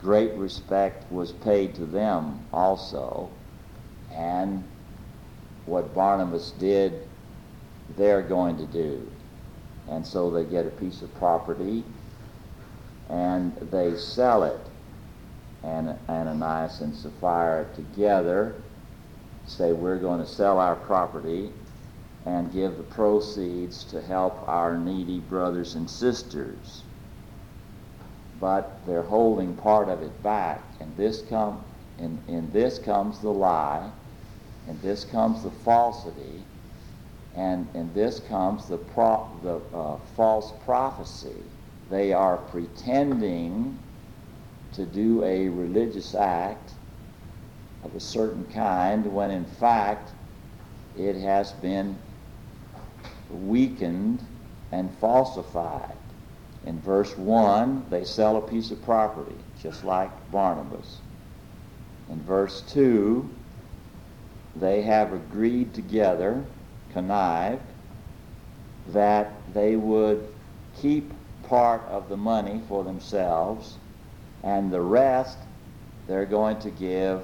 great 0.00 0.32
respect 0.34 1.10
was 1.12 1.32
paid 1.32 1.74
to 1.74 1.86
them 1.86 2.40
also. 2.52 3.30
And 4.12 4.64
what 5.68 5.94
Barnabas 5.94 6.52
did, 6.52 7.06
they're 7.96 8.22
going 8.22 8.56
to 8.58 8.66
do. 8.66 9.10
And 9.88 10.06
so 10.06 10.30
they 10.30 10.44
get 10.44 10.66
a 10.66 10.70
piece 10.70 11.02
of 11.02 11.14
property 11.16 11.84
and 13.08 13.54
they 13.70 13.96
sell 13.96 14.44
it. 14.44 14.60
And 15.62 15.96
Ananias 16.08 16.80
and 16.80 16.94
Sapphira 16.94 17.66
together 17.74 18.54
say, 19.46 19.72
We're 19.72 19.98
going 19.98 20.20
to 20.20 20.26
sell 20.26 20.58
our 20.58 20.76
property 20.76 21.50
and 22.26 22.52
give 22.52 22.76
the 22.76 22.82
proceeds 22.82 23.84
to 23.84 24.02
help 24.02 24.46
our 24.46 24.76
needy 24.76 25.20
brothers 25.20 25.74
and 25.74 25.88
sisters. 25.88 26.82
But 28.40 28.78
they're 28.86 29.02
holding 29.02 29.56
part 29.56 29.88
of 29.88 30.02
it 30.02 30.22
back, 30.22 30.62
and 30.80 30.96
this 30.96 31.22
come 31.22 31.64
and, 31.98 32.18
in 32.28 32.50
this 32.52 32.78
comes 32.78 33.18
the 33.20 33.30
lie, 33.30 33.90
and 34.68 34.80
this 34.82 35.04
comes 35.04 35.42
the 35.42 35.50
falsity, 35.50 36.44
and 37.34 37.66
in 37.74 37.92
this 37.94 38.20
comes 38.20 38.68
the 38.68 38.76
pro, 38.76 39.26
the 39.42 39.56
uh, 39.74 39.96
false 40.14 40.52
prophecy. 40.64 41.42
They 41.90 42.12
are 42.12 42.36
pretending 42.36 43.78
to 44.74 44.84
do 44.84 45.24
a 45.24 45.48
religious 45.48 46.14
act 46.14 46.72
of 47.82 47.94
a 47.94 48.00
certain 48.00 48.44
kind 48.52 49.06
when 49.14 49.30
in 49.30 49.46
fact 49.46 50.12
it 50.98 51.16
has 51.16 51.52
been 51.52 51.96
weakened 53.30 54.22
and 54.72 54.94
falsified. 54.98 55.96
In 56.66 56.78
verse 56.80 57.16
1, 57.16 57.86
they 57.88 58.04
sell 58.04 58.36
a 58.36 58.42
piece 58.42 58.70
of 58.70 58.82
property, 58.82 59.36
just 59.62 59.84
like 59.84 60.10
Barnabas. 60.30 60.98
In 62.10 62.20
verse 62.22 62.62
2, 62.68 63.30
they 64.60 64.82
have 64.82 65.12
agreed 65.12 65.72
together, 65.74 66.44
connived, 66.92 67.62
that 68.88 69.32
they 69.52 69.76
would 69.76 70.26
keep 70.80 71.12
part 71.42 71.82
of 71.88 72.08
the 72.08 72.16
money 72.16 72.60
for 72.68 72.84
themselves, 72.84 73.76
and 74.42 74.70
the 74.70 74.80
rest 74.80 75.38
they're 76.06 76.26
going 76.26 76.58
to 76.58 76.70
give 76.70 77.22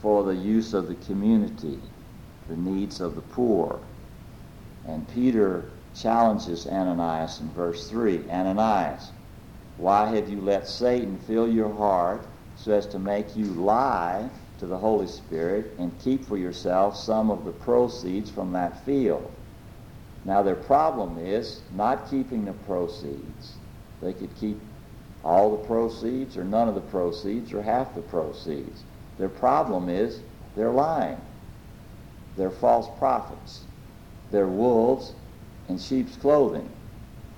for 0.00 0.24
the 0.24 0.34
use 0.34 0.74
of 0.74 0.88
the 0.88 0.94
community, 1.06 1.78
the 2.48 2.56
needs 2.56 3.00
of 3.00 3.14
the 3.14 3.20
poor. 3.22 3.78
And 4.86 5.08
Peter 5.08 5.64
challenges 5.94 6.66
Ananias 6.66 7.40
in 7.40 7.50
verse 7.50 7.88
3 7.88 8.28
Ananias, 8.28 9.10
why 9.76 10.14
have 10.14 10.28
you 10.28 10.40
let 10.40 10.68
Satan 10.68 11.18
fill 11.18 11.48
your 11.48 11.72
heart 11.72 12.26
so 12.56 12.72
as 12.72 12.86
to 12.86 12.98
make 12.98 13.36
you 13.36 13.46
lie 13.46 14.28
to 14.58 14.66
the 14.66 14.78
Holy 14.78 15.06
Spirit 15.06 15.72
and 15.78 15.98
keep 16.00 16.24
for 16.24 16.36
yourself 16.36 16.96
some 16.96 17.30
of 17.30 17.44
the 17.44 17.52
proceeds 17.52 18.30
from 18.30 18.52
that 18.52 18.84
field? 18.84 19.30
Now, 20.24 20.42
their 20.42 20.54
problem 20.54 21.18
is 21.18 21.60
not 21.74 22.10
keeping 22.10 22.44
the 22.44 22.52
proceeds. 22.52 23.56
They 24.00 24.12
could 24.12 24.34
keep 24.36 24.58
all 25.22 25.50
the 25.50 25.64
proceeds 25.66 26.36
or 26.36 26.44
none 26.44 26.68
of 26.68 26.74
the 26.74 26.80
proceeds 26.80 27.52
or 27.52 27.62
half 27.62 27.94
the 27.94 28.02
proceeds. 28.02 28.82
Their 29.18 29.28
problem 29.28 29.88
is 29.88 30.20
they're 30.56 30.70
lying. 30.70 31.20
They're 32.36 32.50
false 32.50 32.88
prophets. 32.98 33.62
They're 34.30 34.46
wolves 34.46 35.12
in 35.68 35.78
sheep's 35.78 36.16
clothing. 36.16 36.68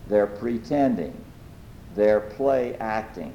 They're 0.08 0.26
pretending. 0.26 1.14
They're 1.94 2.20
play 2.20 2.76
acting. 2.76 3.32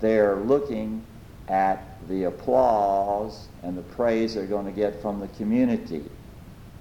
They're 0.00 0.36
looking 0.36 1.04
at 1.48 1.98
the 2.08 2.24
applause 2.24 3.48
and 3.62 3.76
the 3.76 3.82
praise 3.82 4.34
they're 4.34 4.46
going 4.46 4.66
to 4.66 4.72
get 4.72 5.00
from 5.00 5.20
the 5.20 5.28
community 5.28 6.02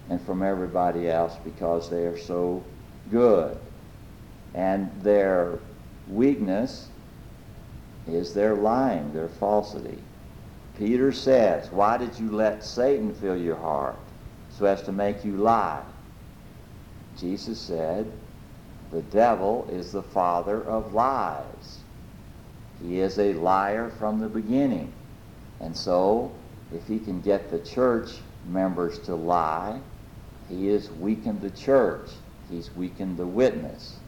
and 0.10 0.22
from 0.22 0.44
everybody 0.44 1.10
else 1.10 1.36
because 1.44 1.90
they 1.90 2.06
are 2.06 2.18
so 2.18 2.64
good. 3.12 3.58
And 4.54 4.90
their 5.02 5.60
weakness 6.10 6.88
is 8.08 8.34
their 8.34 8.56
lying, 8.56 9.14
their 9.14 9.30
falsity. 9.30 9.98
Peter 10.78 11.12
says, 11.12 11.72
Why 11.72 11.98
did 11.98 12.20
you 12.20 12.32
let 12.32 12.64
Satan 12.64 13.14
fill 13.14 13.38
your 13.38 13.56
heart 13.56 13.98
so 14.58 14.66
as 14.66 14.82
to 14.84 14.92
make 14.92 15.24
you 15.24 15.38
lie? 15.38 15.84
Jesus 17.18 17.60
said, 17.60 18.12
The 18.92 19.02
devil 19.04 19.68
is 19.72 19.92
the 19.92 20.04
father 20.04 20.64
of 20.64 20.94
lies. 20.94 21.83
He 22.84 23.00
is 23.00 23.18
a 23.18 23.34
liar 23.34 23.90
from 23.90 24.20
the 24.20 24.28
beginning. 24.28 24.92
And 25.62 25.76
so, 25.76 26.34
if 26.74 26.86
he 26.88 27.00
can 27.00 27.22
get 27.22 27.50
the 27.50 27.60
church 27.60 28.20
members 28.46 29.00
to 29.00 29.16
lie, 29.16 29.80
he 30.50 30.68
has 30.68 30.92
weakened 30.92 31.42
the 31.42 31.50
church. 31.50 32.10
He's 32.50 32.76
weakened 32.76 33.18
the 33.18 33.26
witness. 33.26 34.00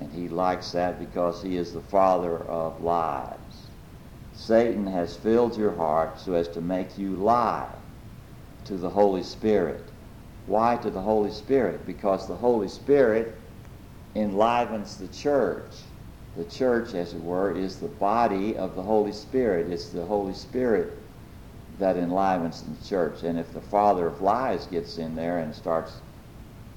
And 0.00 0.12
he 0.12 0.28
likes 0.28 0.70
that 0.72 1.00
because 1.00 1.42
he 1.42 1.56
is 1.56 1.72
the 1.72 1.80
father 1.80 2.38
of 2.38 2.80
lies. 2.80 3.68
Satan 4.32 4.86
has 4.86 5.16
filled 5.16 5.56
your 5.56 5.74
heart 5.74 6.18
so 6.20 6.34
as 6.34 6.48
to 6.48 6.60
make 6.60 6.96
you 6.96 7.16
lie 7.16 7.68
to 8.64 8.76
the 8.76 8.90
Holy 8.90 9.22
Spirit. 9.22 9.90
Why 10.46 10.76
to 10.76 10.90
the 10.90 11.02
Holy 11.02 11.30
Spirit? 11.30 11.86
Because 11.86 12.28
the 12.28 12.36
Holy 12.36 12.68
Spirit 12.68 13.36
enlivens 14.14 14.96
the 14.96 15.08
church. 15.08 15.74
The 16.36 16.44
church, 16.44 16.94
as 16.94 17.12
it 17.12 17.22
were, 17.22 17.54
is 17.54 17.76
the 17.76 17.88
body 17.88 18.56
of 18.56 18.74
the 18.74 18.82
Holy 18.82 19.12
Spirit. 19.12 19.70
It's 19.70 19.90
the 19.90 20.06
Holy 20.06 20.32
Spirit 20.32 20.98
that 21.78 21.96
enlivens 21.96 22.62
the 22.62 22.88
church. 22.88 23.22
And 23.22 23.38
if 23.38 23.52
the 23.52 23.60
father 23.60 24.06
of 24.06 24.22
lies 24.22 24.66
gets 24.66 24.96
in 24.96 25.14
there 25.14 25.38
and 25.38 25.54
starts 25.54 26.00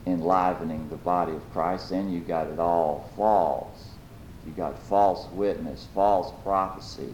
enlivening 0.06 0.90
the 0.90 0.98
body 0.98 1.32
of 1.34 1.54
Christ, 1.54 1.90
then 1.90 2.12
you 2.12 2.20
got 2.20 2.48
it 2.48 2.60
all 2.60 3.10
false. 3.16 3.92
You 4.46 4.52
got 4.52 4.78
false 4.78 5.28
witness, 5.32 5.88
false 5.94 6.34
prophecy, 6.44 7.14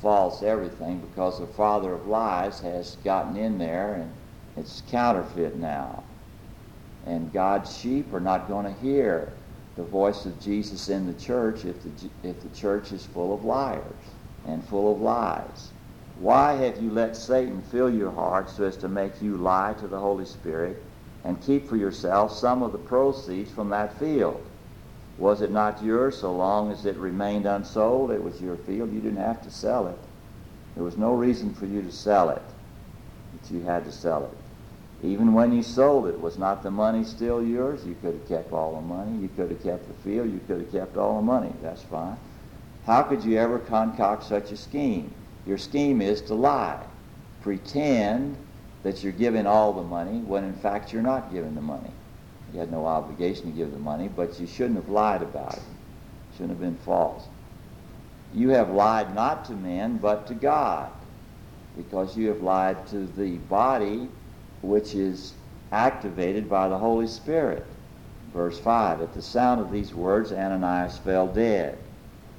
false 0.00 0.42
everything, 0.42 1.00
because 1.00 1.40
the 1.40 1.46
father 1.46 1.94
of 1.94 2.06
lies 2.06 2.60
has 2.60 2.96
gotten 3.04 3.36
in 3.36 3.58
there 3.58 3.94
and 3.94 4.12
it's 4.56 4.82
counterfeit 4.88 5.56
now. 5.56 6.04
And 7.06 7.32
God's 7.32 7.76
sheep 7.76 8.12
are 8.14 8.20
not 8.20 8.48
going 8.48 8.66
to 8.66 8.80
hear 8.80 9.32
the 9.76 9.82
voice 9.82 10.24
of 10.24 10.40
Jesus 10.40 10.88
in 10.88 11.06
the 11.06 11.14
church 11.14 11.64
if 11.64 11.82
the, 11.82 12.10
if 12.22 12.40
the 12.40 12.56
church 12.56 12.92
is 12.92 13.04
full 13.04 13.34
of 13.34 13.44
liars 13.44 13.82
and 14.46 14.64
full 14.64 14.92
of 14.92 15.00
lies. 15.00 15.70
Why 16.20 16.52
have 16.52 16.80
you 16.80 16.90
let 16.90 17.16
Satan 17.16 17.60
fill 17.60 17.92
your 17.92 18.12
heart 18.12 18.48
so 18.48 18.64
as 18.64 18.76
to 18.78 18.88
make 18.88 19.20
you 19.20 19.36
lie 19.36 19.74
to 19.80 19.88
the 19.88 19.98
Holy 19.98 20.24
Spirit 20.24 20.82
and 21.24 21.42
keep 21.42 21.68
for 21.68 21.76
yourself 21.76 22.32
some 22.32 22.62
of 22.62 22.72
the 22.72 22.78
proceeds 22.78 23.50
from 23.50 23.70
that 23.70 23.98
field? 23.98 24.40
Was 25.18 25.42
it 25.42 25.50
not 25.50 25.82
yours 25.82 26.18
so 26.18 26.32
long 26.32 26.70
as 26.70 26.86
it 26.86 26.96
remained 26.96 27.46
unsold? 27.46 28.10
It 28.10 28.22
was 28.22 28.40
your 28.40 28.56
field. 28.56 28.92
You 28.92 29.00
didn't 29.00 29.18
have 29.18 29.42
to 29.42 29.50
sell 29.50 29.88
it. 29.88 29.98
There 30.74 30.84
was 30.84 30.96
no 30.96 31.14
reason 31.14 31.54
for 31.54 31.66
you 31.66 31.82
to 31.82 31.92
sell 31.92 32.30
it, 32.30 32.42
but 33.32 33.50
you 33.50 33.62
had 33.62 33.84
to 33.84 33.92
sell 33.92 34.24
it. 34.24 34.43
Even 35.04 35.34
when 35.34 35.52
you 35.52 35.62
sold 35.62 36.06
it, 36.06 36.18
was 36.18 36.38
not 36.38 36.62
the 36.62 36.70
money 36.70 37.04
still 37.04 37.44
yours? 37.44 37.84
You 37.84 37.94
could 38.00 38.14
have 38.14 38.26
kept 38.26 38.52
all 38.52 38.76
the 38.76 38.80
money. 38.80 39.18
You 39.18 39.28
could 39.28 39.50
have 39.50 39.62
kept 39.62 39.86
the 39.86 39.94
field. 40.02 40.32
You 40.32 40.40
could 40.46 40.60
have 40.60 40.72
kept 40.72 40.96
all 40.96 41.16
the 41.16 41.22
money. 41.22 41.52
That's 41.62 41.82
fine. 41.82 42.16
How 42.86 43.02
could 43.02 43.22
you 43.22 43.38
ever 43.38 43.58
concoct 43.58 44.24
such 44.24 44.50
a 44.50 44.56
scheme? 44.56 45.14
Your 45.46 45.58
scheme 45.58 46.00
is 46.00 46.22
to 46.22 46.34
lie. 46.34 46.82
Pretend 47.42 48.38
that 48.82 49.02
you're 49.02 49.12
giving 49.12 49.46
all 49.46 49.74
the 49.74 49.82
money 49.82 50.20
when 50.20 50.42
in 50.42 50.54
fact 50.54 50.90
you're 50.90 51.02
not 51.02 51.30
giving 51.30 51.54
the 51.54 51.60
money. 51.60 51.90
You 52.54 52.60
had 52.60 52.72
no 52.72 52.86
obligation 52.86 53.50
to 53.50 53.56
give 53.56 53.72
the 53.72 53.78
money, 53.78 54.08
but 54.08 54.40
you 54.40 54.46
shouldn't 54.46 54.76
have 54.76 54.88
lied 54.88 55.20
about 55.20 55.54
it. 55.54 55.62
Shouldn't 56.32 56.50
have 56.50 56.60
been 56.60 56.78
false. 56.78 57.24
You 58.32 58.50
have 58.50 58.70
lied 58.70 59.14
not 59.14 59.44
to 59.46 59.52
men, 59.52 59.98
but 59.98 60.26
to 60.28 60.34
God, 60.34 60.90
because 61.76 62.16
you 62.16 62.28
have 62.28 62.40
lied 62.40 62.86
to 62.88 63.06
the 63.06 63.36
body 63.36 64.08
which 64.64 64.94
is 64.94 65.34
activated 65.72 66.48
by 66.48 66.68
the 66.68 66.78
Holy 66.78 67.06
Spirit. 67.06 67.64
Verse 68.32 68.58
5 68.58 69.00
At 69.02 69.14
the 69.14 69.22
sound 69.22 69.60
of 69.60 69.70
these 69.70 69.94
words, 69.94 70.32
Ananias 70.32 70.98
fell 70.98 71.26
dead. 71.26 71.78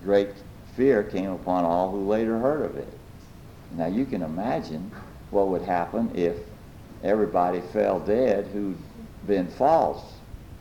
Great 0.03 0.29
fear 0.75 1.03
came 1.03 1.31
upon 1.31 1.63
all 1.63 1.91
who 1.91 2.07
later 2.07 2.37
heard 2.39 2.63
of 2.63 2.75
it. 2.77 2.87
Now 3.75 3.87
you 3.87 4.05
can 4.05 4.21
imagine 4.21 4.91
what 5.31 5.47
would 5.49 5.61
happen 5.61 6.11
if 6.15 6.35
everybody 7.03 7.61
fell 7.61 7.99
dead 7.99 8.47
who'd 8.47 8.77
been 9.27 9.47
false. 9.47 10.03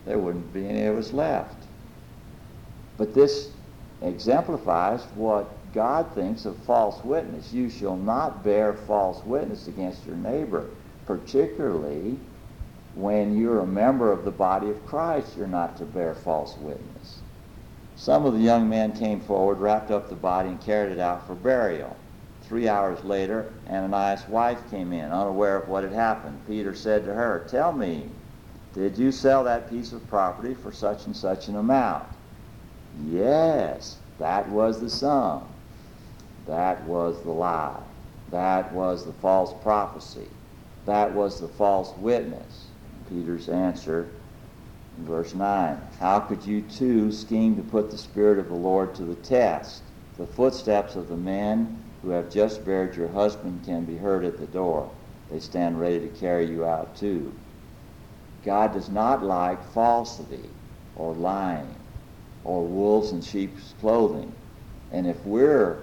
There 0.05 0.19
wouldn't 0.19 0.53
be 0.53 0.67
any 0.67 0.85
of 0.85 0.97
us 0.97 1.13
left. 1.13 1.65
But 2.97 3.13
this 3.13 3.51
exemplifies 4.01 5.03
what 5.15 5.49
God 5.73 6.09
thinks 6.13 6.45
of 6.45 6.55
false 6.59 7.03
witness. 7.03 7.51
You 7.51 7.69
shall 7.69 7.97
not 7.97 8.43
bear 8.43 8.73
false 8.73 9.23
witness 9.25 9.67
against 9.67 10.05
your 10.05 10.15
neighbor 10.15 10.69
particularly 11.05 12.17
when 12.95 13.37
you're 13.37 13.59
a 13.59 13.67
member 13.67 14.11
of 14.11 14.23
the 14.23 14.31
body 14.31 14.69
of 14.69 14.85
Christ, 14.85 15.37
you're 15.37 15.47
not 15.47 15.77
to 15.77 15.85
bear 15.85 16.15
false 16.15 16.57
witness. 16.57 17.19
Some 17.97 18.25
of 18.25 18.33
the 18.33 18.39
young 18.39 18.69
men 18.69 18.91
came 18.93 19.19
forward, 19.21 19.59
wrapped 19.59 19.91
up 19.91 20.09
the 20.09 20.15
body, 20.15 20.49
and 20.49 20.61
carried 20.61 20.91
it 20.91 20.99
out 20.99 21.27
for 21.27 21.35
burial. 21.35 21.95
Three 22.43 22.67
hours 22.67 23.03
later, 23.03 23.51
Ananias' 23.69 24.27
wife 24.27 24.59
came 24.69 24.93
in, 24.93 25.11
unaware 25.11 25.57
of 25.57 25.67
what 25.67 25.83
had 25.83 25.93
happened. 25.93 26.39
Peter 26.47 26.75
said 26.75 27.05
to 27.05 27.13
her, 27.13 27.45
Tell 27.49 27.71
me, 27.71 28.09
did 28.73 28.97
you 28.97 29.11
sell 29.11 29.43
that 29.45 29.69
piece 29.69 29.93
of 29.93 30.07
property 30.07 30.53
for 30.53 30.71
such 30.71 31.05
and 31.05 31.15
such 31.15 31.47
an 31.47 31.55
amount? 31.55 32.05
Yes, 33.05 33.97
that 34.19 34.47
was 34.49 34.79
the 34.79 34.89
sum. 34.89 35.43
That 36.45 36.83
was 36.83 37.21
the 37.23 37.31
lie. 37.31 37.81
That 38.31 38.71
was 38.73 39.05
the 39.05 39.13
false 39.13 39.53
prophecy. 39.63 40.27
That 40.85 41.13
was 41.13 41.39
the 41.39 41.47
false 41.47 41.93
witness. 41.97 42.67
Peter's 43.09 43.49
answer 43.49 44.07
in 44.97 45.05
verse 45.05 45.33
9 45.33 45.79
How 45.99 46.19
could 46.19 46.45
you 46.45 46.61
too 46.61 47.11
scheme 47.11 47.55
to 47.55 47.63
put 47.63 47.91
the 47.91 47.97
Spirit 47.97 48.39
of 48.39 48.49
the 48.49 48.55
Lord 48.55 48.93
to 48.95 49.03
the 49.03 49.15
test? 49.15 49.81
The 50.17 50.27
footsteps 50.27 50.95
of 50.95 51.09
the 51.09 51.17
men 51.17 51.83
who 52.01 52.09
have 52.09 52.29
just 52.29 52.63
buried 52.63 52.95
your 52.95 53.07
husband 53.09 53.65
can 53.65 53.83
be 53.83 53.97
heard 53.97 54.23
at 54.23 54.37
the 54.37 54.45
door. 54.45 54.89
They 55.31 55.39
stand 55.39 55.79
ready 55.79 55.99
to 55.99 56.07
carry 56.07 56.45
you 56.45 56.65
out 56.65 56.95
too. 56.95 57.33
God 58.43 58.73
does 58.73 58.89
not 58.89 59.23
like 59.23 59.63
falsity 59.71 60.49
or 60.95 61.13
lying 61.13 61.75
or 62.43 62.63
wolves 62.63 63.11
in 63.11 63.21
sheep's 63.21 63.73
clothing. 63.81 64.31
And 64.91 65.07
if 65.07 65.25
we're 65.25 65.79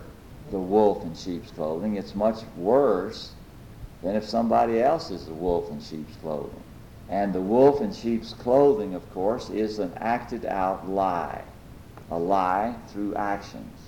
the 0.52 0.60
wolf 0.60 1.02
in 1.04 1.14
sheep's 1.14 1.50
clothing, 1.50 1.96
it's 1.96 2.14
much 2.14 2.44
worse 2.56 3.32
than 4.02 4.16
if 4.16 4.28
somebody 4.28 4.80
else 4.80 5.10
is 5.10 5.26
the 5.26 5.34
wolf 5.34 5.70
in 5.70 5.80
sheep's 5.80 6.16
clothing. 6.16 6.62
And 7.08 7.32
the 7.32 7.40
wolf 7.40 7.80
in 7.80 7.92
sheep's 7.92 8.32
clothing, 8.32 8.94
of 8.94 9.12
course, 9.12 9.50
is 9.50 9.78
an 9.78 9.92
acted 9.98 10.44
out 10.46 10.88
lie, 10.88 11.42
a 12.10 12.18
lie 12.18 12.74
through 12.88 13.14
actions. 13.14 13.78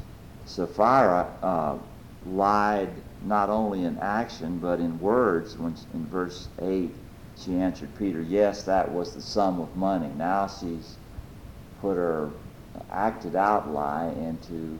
Sapphira 0.47 1.27
uh, 1.43 1.79
lied 2.27 2.91
not 3.23 3.49
only 3.49 3.85
in 3.85 3.99
action 3.99 4.59
but 4.59 4.79
in 4.79 4.99
words. 5.01 5.57
When 5.59 5.75
in 5.95 6.07
verse 6.07 6.49
eight, 6.61 6.95
she 7.37 7.57
answered 7.57 7.89
Peter, 7.99 8.21
"Yes, 8.21 8.63
that 8.65 8.93
was 8.93 9.15
the 9.15 9.23
sum 9.23 9.61
of 9.61 9.75
money." 9.75 10.11
Now 10.17 10.47
she's 10.47 10.97
put 11.81 11.97
her 11.97 12.31
acted 12.91 13.37
out 13.37 13.73
lie 13.73 14.09
into 14.09 14.79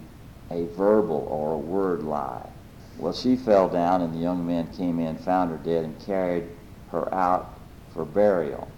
a 0.51 0.67
verbal 0.77 1.27
or 1.31 1.55
a 1.55 1.59
word 1.59 2.03
lie. 2.03 2.49
Well, 2.97 3.13
she 3.13 3.37
fell 3.37 3.69
down, 3.69 4.03
and 4.03 4.15
the 4.15 4.19
young 4.19 4.47
men 4.47 4.69
came 4.69 5.01
in, 5.01 5.19
found 5.19 5.51
her 5.51 5.59
dead, 5.59 5.85
and 5.85 5.99
carried 5.99 6.51
her 6.91 7.13
out 7.13 7.61
for 7.93 8.05
burial. 8.05 8.69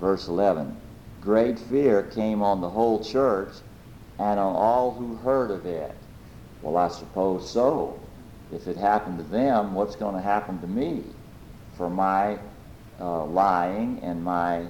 Verse 0.00 0.28
11 0.28 0.76
Great 1.20 1.58
fear 1.58 2.02
came 2.04 2.42
on 2.42 2.60
the 2.60 2.70
whole 2.70 3.02
church 3.02 3.52
and 4.18 4.38
on 4.38 4.54
all 4.54 4.92
who 4.92 5.16
heard 5.16 5.50
of 5.50 5.66
it. 5.66 6.06
Well, 6.62 6.76
I 6.76 6.88
suppose 6.88 7.50
so. 7.50 8.08
If 8.50 8.68
it 8.68 8.76
happened 8.76 9.18
to 9.18 9.24
them, 9.24 9.74
what's 9.74 9.96
going 9.96 10.14
to 10.14 10.20
happen 10.20 10.60
to 10.60 10.66
me 10.66 11.16
for 11.76 11.90
my 11.90 12.38
uh, 13.00 13.24
lying 13.24 14.00
and 14.02 14.22
my 14.22 14.66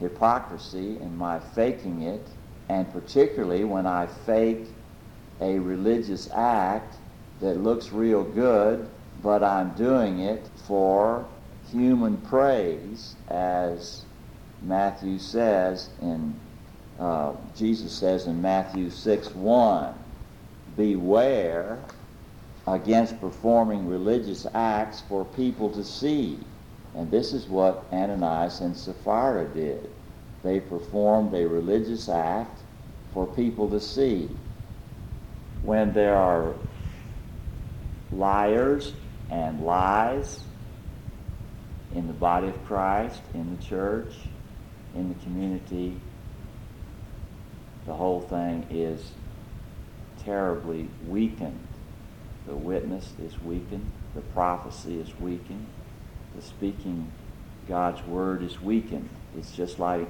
hypocrisy 0.00 0.98
and 0.98 1.16
my 1.16 1.38
faking 1.38 2.02
it, 2.02 2.28
and 2.68 2.90
particularly 2.90 3.64
when 3.64 3.86
I 3.86 4.06
fake 4.06 4.74
a 5.40 5.58
religious 5.58 6.28
act 6.34 6.98
that 7.44 7.62
looks 7.62 7.92
real 7.92 8.24
good, 8.24 8.88
but 9.22 9.42
I'm 9.42 9.74
doing 9.74 10.20
it 10.20 10.48
for 10.66 11.26
human 11.70 12.16
praise, 12.16 13.16
as 13.28 14.02
Matthew 14.62 15.18
says 15.18 15.90
in, 16.00 16.34
uh, 16.98 17.34
Jesus 17.54 17.92
says 17.92 18.26
in 18.26 18.40
Matthew 18.40 18.88
6 18.88 19.34
1. 19.34 19.94
Beware 20.74 21.78
against 22.66 23.20
performing 23.20 23.88
religious 23.88 24.46
acts 24.54 25.02
for 25.06 25.26
people 25.26 25.68
to 25.72 25.84
see. 25.84 26.38
And 26.96 27.10
this 27.10 27.34
is 27.34 27.46
what 27.46 27.84
Ananias 27.92 28.60
and 28.60 28.74
Sapphira 28.74 29.44
did. 29.52 29.90
They 30.42 30.60
performed 30.60 31.34
a 31.34 31.46
religious 31.46 32.08
act 32.08 32.60
for 33.12 33.26
people 33.26 33.68
to 33.68 33.80
see. 33.80 34.30
When 35.62 35.92
there 35.92 36.16
are 36.16 36.54
liars 38.12 38.92
and 39.30 39.60
lies 39.64 40.40
in 41.94 42.06
the 42.06 42.12
body 42.12 42.48
of 42.48 42.64
Christ, 42.66 43.20
in 43.34 43.56
the 43.56 43.62
church, 43.62 44.14
in 44.94 45.08
the 45.08 45.14
community, 45.24 46.00
the 47.86 47.94
whole 47.94 48.20
thing 48.20 48.66
is 48.70 49.12
terribly 50.24 50.88
weakened. 51.06 51.66
The 52.46 52.54
witness 52.54 53.12
is 53.22 53.40
weakened, 53.42 53.90
the 54.14 54.20
prophecy 54.20 54.98
is 54.98 55.08
weakened, 55.20 55.66
the 56.34 56.42
speaking 56.42 57.10
God's 57.68 58.02
word 58.06 58.42
is 58.42 58.60
weakened. 58.60 59.08
It's 59.36 59.52
just 59.52 59.78
like 59.78 60.08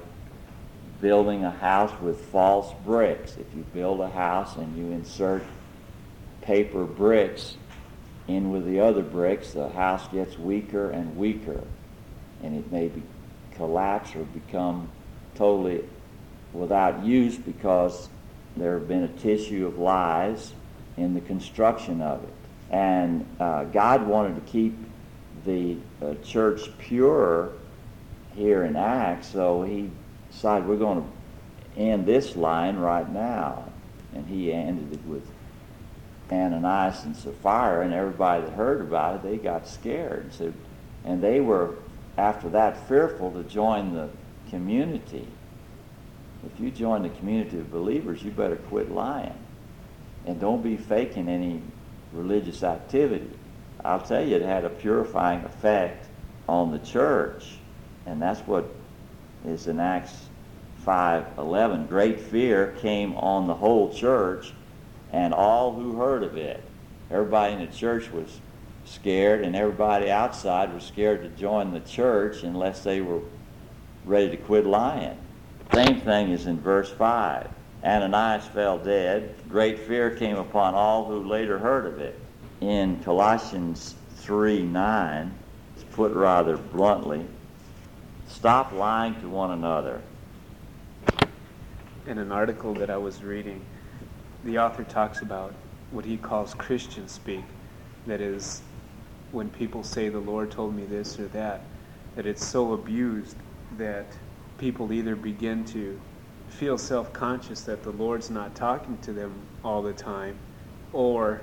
building 1.01 1.43
a 1.43 1.51
house 1.51 1.91
with 2.01 2.19
false 2.25 2.73
bricks. 2.85 3.37
If 3.37 3.55
you 3.55 3.65
build 3.73 4.01
a 4.01 4.09
house 4.09 4.55
and 4.55 4.77
you 4.77 4.91
insert 4.91 5.43
paper 6.41 6.85
bricks 6.85 7.57
in 8.27 8.51
with 8.51 8.65
the 8.65 8.79
other 8.79 9.01
bricks, 9.01 9.51
the 9.51 9.69
house 9.69 10.07
gets 10.09 10.37
weaker 10.37 10.89
and 10.89 11.15
weaker, 11.15 11.61
and 12.43 12.57
it 12.57 12.71
may 12.71 12.87
be 12.87 13.03
collapse 13.55 14.15
or 14.15 14.23
become 14.25 14.89
totally 15.35 15.83
without 16.53 17.03
use 17.03 17.37
because 17.37 18.09
there 18.57 18.79
have 18.79 18.87
been 18.87 19.03
a 19.03 19.07
tissue 19.09 19.67
of 19.67 19.77
lies 19.77 20.53
in 20.97 21.13
the 21.13 21.21
construction 21.21 22.01
of 22.01 22.23
it. 22.23 22.33
And 22.71 23.27
uh, 23.39 23.65
God 23.65 24.07
wanted 24.07 24.35
to 24.35 24.51
keep 24.51 24.77
the 25.45 25.77
uh, 26.01 26.15
church 26.23 26.69
pure 26.79 27.51
here 28.33 28.63
in 28.63 28.75
Acts, 28.75 29.27
so 29.27 29.63
he 29.63 29.89
decided 30.31 30.67
we're 30.67 30.77
going 30.77 31.01
to 31.01 31.79
end 31.79 32.05
this 32.05 32.35
line 32.35 32.77
right 32.77 33.09
now. 33.09 33.71
And 34.13 34.25
he 34.27 34.51
ended 34.51 34.93
it 34.93 35.05
with 35.05 35.27
Ananias 36.31 37.03
and 37.03 37.15
Sapphira, 37.15 37.83
and 37.85 37.93
everybody 37.93 38.43
that 38.43 38.53
heard 38.53 38.81
about 38.81 39.15
it, 39.15 39.23
they 39.23 39.37
got 39.37 39.67
scared. 39.67 40.33
So, 40.33 40.53
and 41.03 41.21
they 41.21 41.39
were, 41.39 41.75
after 42.17 42.49
that, 42.49 42.87
fearful 42.87 43.31
to 43.31 43.43
join 43.43 43.93
the 43.93 44.09
community. 44.49 45.27
If 46.45 46.59
you 46.59 46.71
join 46.71 47.03
the 47.03 47.09
community 47.09 47.59
of 47.59 47.71
believers, 47.71 48.23
you 48.23 48.31
better 48.31 48.55
quit 48.55 48.91
lying. 48.91 49.37
And 50.25 50.39
don't 50.39 50.63
be 50.63 50.77
faking 50.77 51.29
any 51.29 51.61
religious 52.11 52.63
activity. 52.63 53.29
I'll 53.83 54.01
tell 54.01 54.25
you, 54.25 54.35
it 54.35 54.41
had 54.41 54.65
a 54.65 54.69
purifying 54.69 55.43
effect 55.43 56.07
on 56.47 56.71
the 56.71 56.79
church. 56.79 57.57
And 58.05 58.21
that's 58.21 58.41
what 58.41 58.65
is 59.45 59.67
in 59.67 59.79
Acts 59.79 60.27
5.11. 60.85 61.87
Great 61.87 62.19
fear 62.19 62.75
came 62.79 63.15
on 63.15 63.47
the 63.47 63.53
whole 63.53 63.93
church 63.93 64.53
and 65.11 65.33
all 65.33 65.73
who 65.73 65.97
heard 65.97 66.23
of 66.23 66.37
it. 66.37 66.63
Everybody 67.11 67.53
in 67.53 67.59
the 67.59 67.75
church 67.75 68.09
was 68.11 68.39
scared, 68.85 69.43
and 69.43 69.55
everybody 69.55 70.09
outside 70.09 70.73
was 70.73 70.83
scared 70.83 71.23
to 71.23 71.29
join 71.29 71.71
the 71.71 71.79
church 71.81 72.43
unless 72.43 72.83
they 72.83 73.01
were 73.01 73.21
ready 74.05 74.29
to 74.29 74.37
quit 74.37 74.65
lying. 74.65 75.17
Same 75.73 76.01
thing 76.01 76.29
is 76.31 76.45
in 76.45 76.59
verse 76.59 76.91
5. 76.91 77.49
Ananias 77.83 78.45
fell 78.47 78.77
dead. 78.77 79.35
Great 79.49 79.79
fear 79.79 80.11
came 80.11 80.37
upon 80.37 80.73
all 80.73 81.05
who 81.05 81.23
later 81.23 81.59
heard 81.59 81.85
of 81.85 81.99
it. 81.99 82.19
In 82.61 83.03
Colossians 83.03 83.95
3 84.17 84.63
9, 84.63 85.33
it's 85.75 85.83
put 85.95 86.11
rather 86.13 86.57
bluntly 86.57 87.25
stop 88.27 88.71
lying 88.71 89.19
to 89.21 89.29
one 89.29 89.51
another. 89.51 90.01
In 92.05 92.17
an 92.17 92.31
article 92.31 92.73
that 92.75 92.89
I 92.89 92.97
was 92.97 93.23
reading, 93.23 93.61
the 94.45 94.59
author 94.59 94.83
talks 94.83 95.21
about 95.21 95.53
what 95.91 96.05
he 96.05 96.17
calls 96.17 96.53
Christian 96.53 97.07
speak. 97.07 97.43
That 98.05 98.21
is, 98.21 98.61
when 99.31 99.49
people 99.49 99.83
say, 99.83 100.09
the 100.09 100.19
Lord 100.19 100.51
told 100.51 100.75
me 100.75 100.85
this 100.85 101.19
or 101.19 101.27
that, 101.29 101.61
that 102.15 102.27
it's 102.27 102.45
so 102.45 102.73
abused 102.73 103.35
that 103.77 104.05
people 104.59 104.93
either 104.93 105.15
begin 105.15 105.65
to 105.65 105.99
feel 106.47 106.77
self 106.77 107.11
conscious 107.11 107.61
that 107.61 107.81
the 107.81 107.89
Lord's 107.91 108.29
not 108.29 108.55
talking 108.55 108.97
to 108.99 109.11
them 109.11 109.33
all 109.63 109.81
the 109.81 109.93
time, 109.93 110.37
or 110.93 111.41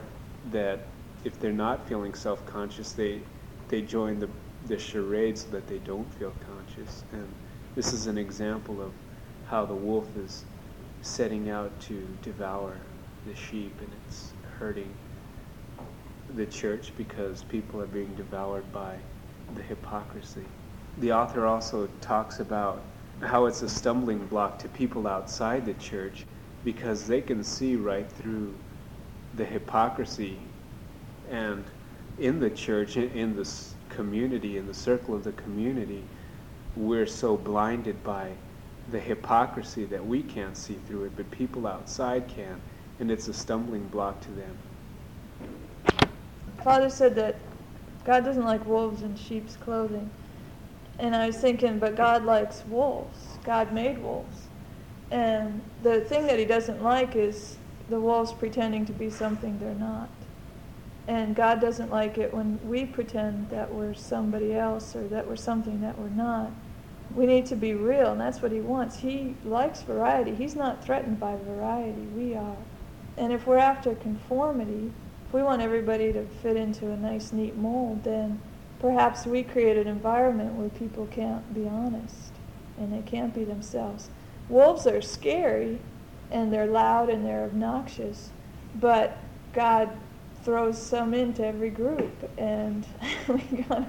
that 0.52 0.86
if 1.24 1.38
they're 1.40 1.52
not 1.52 1.86
feeling 1.88 2.14
self 2.14 2.46
conscious, 2.46 2.92
they, 2.92 3.20
they 3.68 3.82
join 3.82 4.20
the, 4.20 4.28
the 4.68 4.78
charade 4.78 5.36
so 5.36 5.48
that 5.50 5.66
they 5.66 5.78
don't 5.78 6.10
feel 6.14 6.32
conscious. 6.46 7.02
And 7.12 7.26
this 7.74 7.92
is 7.92 8.06
an 8.06 8.16
example 8.16 8.80
of 8.80 8.92
how 9.48 9.66
the 9.66 9.74
wolf 9.74 10.06
is 10.16 10.44
setting 11.02 11.50
out 11.50 11.78
to 11.80 12.06
devour 12.22 12.76
the 13.26 13.34
sheep, 13.34 13.74
and 13.80 13.90
it's 14.06 14.32
hurting 14.58 14.92
the 16.34 16.46
church 16.46 16.92
because 16.96 17.44
people 17.44 17.80
are 17.80 17.86
being 17.86 18.12
devoured 18.16 18.70
by 18.72 18.96
the 19.54 19.62
hypocrisy. 19.62 20.44
The 20.98 21.12
author 21.12 21.46
also 21.46 21.88
talks 22.00 22.40
about 22.40 22.82
how 23.22 23.46
it's 23.46 23.62
a 23.62 23.68
stumbling 23.68 24.26
block 24.26 24.58
to 24.60 24.68
people 24.68 25.06
outside 25.06 25.64
the 25.64 25.74
church 25.74 26.24
because 26.64 27.06
they 27.06 27.20
can 27.20 27.42
see 27.44 27.76
right 27.76 28.10
through 28.10 28.54
the 29.36 29.44
hypocrisy 29.44 30.38
and 31.30 31.64
in 32.18 32.40
the 32.40 32.50
church 32.50 32.96
in 32.96 33.34
this 33.36 33.74
community 33.88 34.58
in 34.58 34.66
the 34.66 34.74
circle 34.74 35.14
of 35.14 35.24
the 35.24 35.32
community 35.32 36.02
we're 36.76 37.06
so 37.06 37.36
blinded 37.36 38.02
by 38.04 38.30
the 38.90 38.98
hypocrisy 38.98 39.84
that 39.84 40.04
we 40.04 40.22
can't 40.22 40.56
see 40.56 40.76
through 40.86 41.04
it 41.04 41.12
but 41.16 41.30
people 41.30 41.66
outside 41.66 42.26
can 42.28 42.60
and 43.02 43.10
it's 43.10 43.26
a 43.26 43.32
stumbling 43.32 43.84
block 43.88 44.20
to 44.20 44.30
them. 44.30 44.56
Father 46.62 46.88
said 46.88 47.16
that 47.16 47.34
God 48.04 48.24
doesn't 48.24 48.44
like 48.44 48.64
wolves 48.64 49.02
in 49.02 49.16
sheep's 49.16 49.56
clothing. 49.56 50.08
And 51.00 51.16
I 51.16 51.26
was 51.26 51.36
thinking, 51.36 51.80
but 51.80 51.96
God 51.96 52.24
likes 52.24 52.62
wolves. 52.68 53.18
God 53.42 53.72
made 53.72 54.00
wolves. 54.00 54.42
And 55.10 55.60
the 55.82 56.02
thing 56.02 56.28
that 56.28 56.38
he 56.38 56.44
doesn't 56.44 56.80
like 56.80 57.16
is 57.16 57.56
the 57.90 57.98
wolves 57.98 58.32
pretending 58.32 58.86
to 58.86 58.92
be 58.92 59.10
something 59.10 59.58
they're 59.58 59.74
not. 59.74 60.08
And 61.08 61.34
God 61.34 61.60
doesn't 61.60 61.90
like 61.90 62.18
it 62.18 62.32
when 62.32 62.60
we 62.64 62.84
pretend 62.84 63.50
that 63.50 63.74
we're 63.74 63.94
somebody 63.94 64.54
else 64.54 64.94
or 64.94 65.08
that 65.08 65.26
we're 65.26 65.34
something 65.34 65.80
that 65.80 65.98
we're 65.98 66.08
not. 66.08 66.52
We 67.16 67.26
need 67.26 67.46
to 67.46 67.56
be 67.56 67.74
real, 67.74 68.12
and 68.12 68.20
that's 68.20 68.40
what 68.40 68.52
he 68.52 68.60
wants. 68.60 68.96
He 68.96 69.34
likes 69.44 69.82
variety. 69.82 70.36
He's 70.36 70.54
not 70.54 70.84
threatened 70.84 71.18
by 71.18 71.36
variety. 71.44 72.02
We 72.16 72.36
are. 72.36 72.56
And 73.16 73.32
if 73.32 73.46
we're 73.46 73.58
after 73.58 73.94
conformity, 73.94 74.92
if 75.26 75.34
we 75.34 75.42
want 75.42 75.62
everybody 75.62 76.12
to 76.12 76.24
fit 76.24 76.56
into 76.56 76.90
a 76.90 76.96
nice, 76.96 77.32
neat 77.32 77.56
mold, 77.56 78.04
then 78.04 78.40
perhaps 78.78 79.26
we 79.26 79.42
create 79.42 79.76
an 79.76 79.86
environment 79.86 80.54
where 80.54 80.68
people 80.70 81.06
can't 81.06 81.54
be 81.54 81.68
honest 81.68 82.32
and 82.78 82.92
they 82.92 83.02
can't 83.02 83.34
be 83.34 83.44
themselves. 83.44 84.10
Wolves 84.48 84.86
are 84.86 85.00
scary 85.00 85.78
and 86.30 86.52
they're 86.52 86.66
loud 86.66 87.10
and 87.10 87.24
they're 87.24 87.44
obnoxious, 87.44 88.30
but 88.80 89.18
God 89.52 89.90
throws 90.44 90.80
some 90.80 91.14
into 91.14 91.46
every 91.46 91.70
group, 91.70 92.30
and 92.36 92.86
we 93.28 93.38
gotta, 93.62 93.86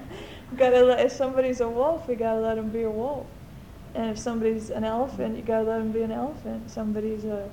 gotta 0.56 0.84
let, 0.84 1.00
if 1.00 1.12
somebody's 1.12 1.60
a 1.60 1.68
wolf, 1.68 2.06
we 2.06 2.14
gotta 2.14 2.40
let 2.40 2.56
them 2.56 2.68
be 2.68 2.82
a 2.82 2.90
wolf, 2.90 3.26
and 3.94 4.10
if 4.10 4.18
somebody's 4.18 4.70
an 4.70 4.84
elephant, 4.84 5.36
you 5.36 5.42
gotta 5.42 5.64
let 5.64 5.78
them 5.78 5.90
be 5.90 6.02
an 6.02 6.12
elephant. 6.12 6.70
Somebody's 6.70 7.24
a 7.24 7.50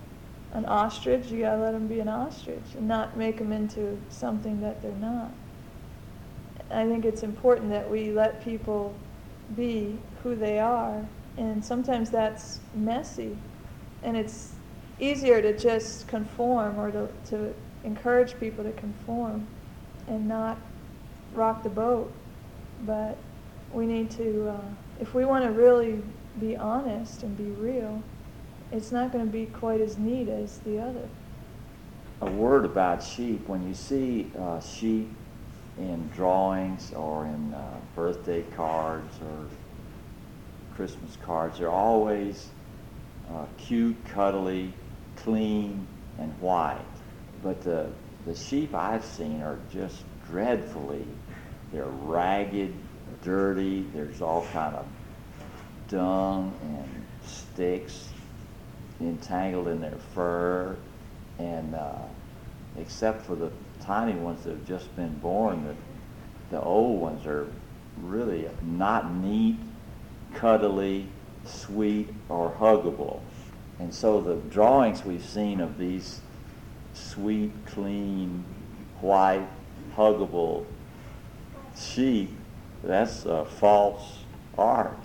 an 0.54 0.66
ostrich, 0.66 1.32
you 1.32 1.42
gotta 1.42 1.62
let 1.62 1.72
them 1.72 1.88
be 1.88 2.00
an 2.00 2.10
ostrich 2.10 2.76
and 2.76 2.88
not 2.88 3.16
make 3.16 3.38
them 3.38 3.52
into 3.52 3.98
something 4.10 4.60
that 4.62 4.82
they're 4.82 4.92
not. 4.94 5.32
I 6.70 6.88
think 6.88 7.06
it's 7.06 7.24
important 7.24 7.70
that 7.70 7.90
we 7.90 8.12
let 8.12 8.44
people 8.44 8.94
be 9.56 9.98
who 10.24 10.36
they 10.36 10.60
are, 10.60 11.06
and 11.38 11.64
sometimes 11.64 12.10
that's 12.10 12.60
messy, 12.74 13.38
and 14.04 14.16
it's 14.16 14.54
easier 15.00 15.42
to 15.42 15.58
just 15.58 16.08
conform 16.08 16.80
or 16.80 16.92
to, 16.92 17.08
to 17.30 17.54
encourage 17.84 18.40
people 18.40 18.64
to 18.64 18.72
conform 18.74 19.48
and 20.08 20.28
not 20.28 20.58
rock 21.34 21.64
the 21.64 21.70
boat. 21.70 22.12
But 22.86 23.18
we 23.74 23.86
need 23.86 24.12
to, 24.12 24.50
uh, 24.50 24.70
if 25.00 25.14
we 25.14 25.26
want 25.26 25.46
to 25.46 25.52
really 25.52 26.02
be 26.40 26.56
honest 26.56 27.24
and 27.24 27.38
be 27.38 27.52
real, 27.62 28.02
it's 28.72 28.92
not 28.92 29.12
going 29.12 29.26
to 29.26 29.32
be 29.32 29.46
quite 29.48 29.82
as 29.82 29.98
neat 29.98 30.30
as 30.30 30.60
the 30.60 30.80
other. 30.80 31.08
A 32.22 32.30
word 32.32 32.66
about 32.66 33.04
sheep. 33.04 33.48
When 33.48 33.68
you 33.68 33.74
see 33.74 34.32
uh, 34.40 34.60
sheep 34.62 35.10
in 35.78 36.10
drawings 36.16 36.94
or 36.94 37.26
in 37.26 37.54
uh, 37.54 37.78
birthday 37.96 38.44
cards 38.56 39.18
or 39.22 39.48
Christmas 40.76 41.18
cards, 41.24 41.60
they're 41.60 41.70
always 41.70 42.50
uh, 43.30 43.46
cute, 43.58 43.96
cuddly, 44.06 44.72
clean, 45.18 45.86
and 46.20 46.32
white. 46.40 46.78
But 47.44 47.62
the, 47.64 47.90
the 48.26 48.36
sheep 48.36 48.76
I've 48.76 49.04
seen 49.04 49.42
are 49.42 49.58
just 49.72 50.04
dreadfully, 50.28 51.06
they're 51.74 51.86
ragged, 51.86 52.74
dirty, 53.24 53.86
there's 53.94 54.22
all 54.22 54.46
kind 54.54 54.76
of 54.76 54.86
dung 55.88 56.54
and 56.64 57.06
sticks 57.28 58.10
entangled 59.08 59.68
in 59.68 59.82
their 59.82 59.98
fur, 60.14 60.76
and 61.40 61.76
uh, 61.76 62.04
except 62.78 63.26
for 63.26 63.36
the 63.36 63.52
tiny 63.82 64.14
ones 64.14 64.44
that 64.44 64.52
have 64.52 64.66
just 64.66 64.96
been 64.96 65.14
born, 65.20 65.66
the, 65.66 65.76
the 66.56 66.62
old 66.62 67.02
ones 67.02 67.26
are 67.26 67.48
really 68.02 68.48
not 68.62 69.14
neat, 69.14 69.58
cuddly, 70.34 71.08
sweet, 71.46 72.10
or 72.30 72.52
huggable. 72.60 73.22
And 73.80 73.94
so 73.94 74.22
the 74.22 74.36
drawings 74.50 75.04
we've 75.04 75.26
seen 75.26 75.60
of 75.60 75.78
these 75.78 76.22
sweet, 76.94 77.52
clean, 77.66 78.44
white, 79.00 79.48
huggable 79.96 80.66
sheep, 81.76 82.30
that's 82.84 83.26
a 83.26 83.46
false 83.46 84.20
art. 84.58 84.98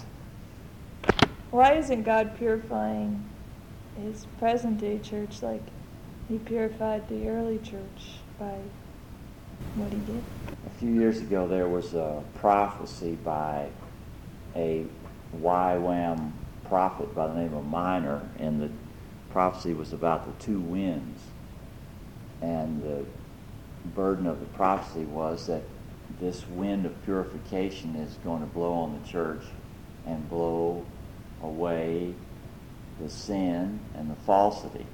Why 1.51 1.75
isn't 1.75 2.03
God 2.03 2.37
purifying 2.37 3.25
his 4.03 4.27
present 4.39 4.79
day 4.79 4.99
church 4.99 5.43
like 5.43 5.63
he 6.29 6.39
purified 6.39 7.09
the 7.09 7.29
early 7.29 7.59
church 7.59 8.19
by 8.39 8.59
what 9.75 9.93
he 9.93 9.99
did. 10.01 10.23
A 10.67 10.71
few 10.71 10.91
years 10.91 11.21
ago, 11.21 11.47
there 11.47 11.69
was 11.69 11.95
a 11.95 12.23
prophecy 12.35 13.17
by 13.25 13.69
a 14.55 14.85
YWAM 15.41 16.33
prophet 16.69 17.15
by 17.15 17.29
the 17.29 17.35
name 17.35 17.55
of 17.55 17.65
Minor, 17.67 18.29
and 18.39 18.61
the 18.61 18.71
prophecy 19.31 19.73
was 19.73 19.93
about 19.93 20.27
the 20.27 20.45
two 20.45 20.59
winds. 20.61 21.23
And 22.43 22.83
the 22.83 23.05
burden 23.95 24.27
of 24.27 24.41
the 24.41 24.47
prophecy 24.47 25.05
was 25.05 25.47
that 25.47 25.63
this 26.21 26.47
wind 26.49 26.87
of 26.87 27.05
purification 27.05 27.97
is 27.97 28.15
going 28.25 28.41
to 28.41 28.47
blow 28.47 28.73
on 28.73 28.99
the 29.01 29.09
church 29.09 29.43
and 30.07 30.29
blow 30.29 30.85
away 31.43 32.15
the 33.01 33.09
sin 33.09 33.81
and 33.95 34.11
the 34.11 34.15
falsity. 34.15 34.87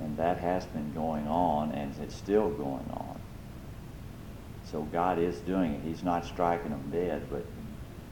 And 0.00 0.16
that 0.16 0.38
has 0.38 0.64
been 0.66 0.92
going 0.94 1.26
on 1.28 1.72
and 1.72 1.94
it's 2.02 2.14
still 2.14 2.50
going 2.50 2.90
on. 2.90 3.20
So 4.70 4.82
God 4.82 5.18
is 5.18 5.38
doing 5.40 5.74
it. 5.74 5.80
He's 5.82 6.02
not 6.02 6.24
striking 6.24 6.70
them 6.70 6.90
dead, 6.92 7.26
but 7.30 7.44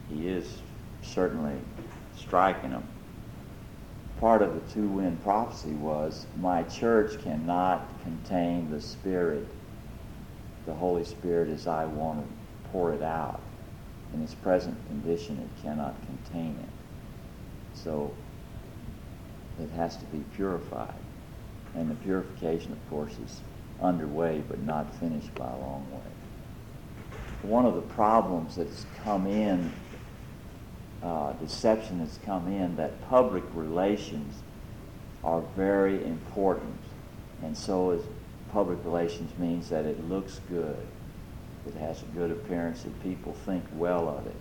he 0.09 0.27
is 0.27 0.61
certainly 1.01 1.55
striking 2.15 2.71
them. 2.71 2.87
Part 4.19 4.41
of 4.41 4.53
the 4.53 4.73
two-wind 4.73 5.23
prophecy 5.23 5.71
was, 5.71 6.25
my 6.41 6.63
church 6.63 7.21
cannot 7.23 7.87
contain 8.03 8.69
the 8.69 8.81
Spirit, 8.81 9.47
the 10.65 10.73
Holy 10.73 11.05
Spirit 11.05 11.49
as 11.49 11.67
I 11.67 11.85
want 11.85 12.21
to 12.21 12.69
pour 12.71 12.93
it 12.93 13.01
out. 13.01 13.41
In 14.13 14.21
its 14.21 14.33
present 14.33 14.75
condition, 14.87 15.37
it 15.37 15.63
cannot 15.63 15.95
contain 16.05 16.57
it. 16.61 17.77
So 17.77 18.11
it 19.59 19.69
has 19.71 19.97
to 19.97 20.05
be 20.05 20.23
purified. 20.35 20.93
And 21.75 21.89
the 21.89 21.95
purification, 21.95 22.71
of 22.71 22.89
course, 22.89 23.13
is 23.23 23.41
underway 23.81 24.43
but 24.47 24.59
not 24.61 24.93
finished 24.95 25.33
by 25.35 25.49
a 25.49 25.57
long 25.57 25.85
way. 25.91 27.17
One 27.43 27.65
of 27.65 27.75
the 27.75 27.81
problems 27.81 28.55
that's 28.55 28.85
come 29.03 29.27
in, 29.27 29.71
uh, 31.01 31.33
deception 31.33 31.99
that's 31.99 32.19
come 32.25 32.47
in, 32.47 32.75
that 32.75 33.01
public 33.09 33.43
relations 33.53 34.35
are 35.23 35.41
very 35.55 36.03
important. 36.05 36.77
And 37.41 37.57
so 37.57 37.91
is 37.91 38.03
public 38.51 38.79
relations 38.83 39.37
means 39.37 39.69
that 39.69 39.85
it 39.85 40.09
looks 40.09 40.41
good. 40.49 40.77
It 41.67 41.75
has 41.75 42.01
a 42.01 42.05
good 42.07 42.31
appearance 42.31 42.83
that 42.83 43.03
people 43.03 43.33
think 43.45 43.63
well 43.73 44.09
of 44.09 44.25
it. 44.27 44.35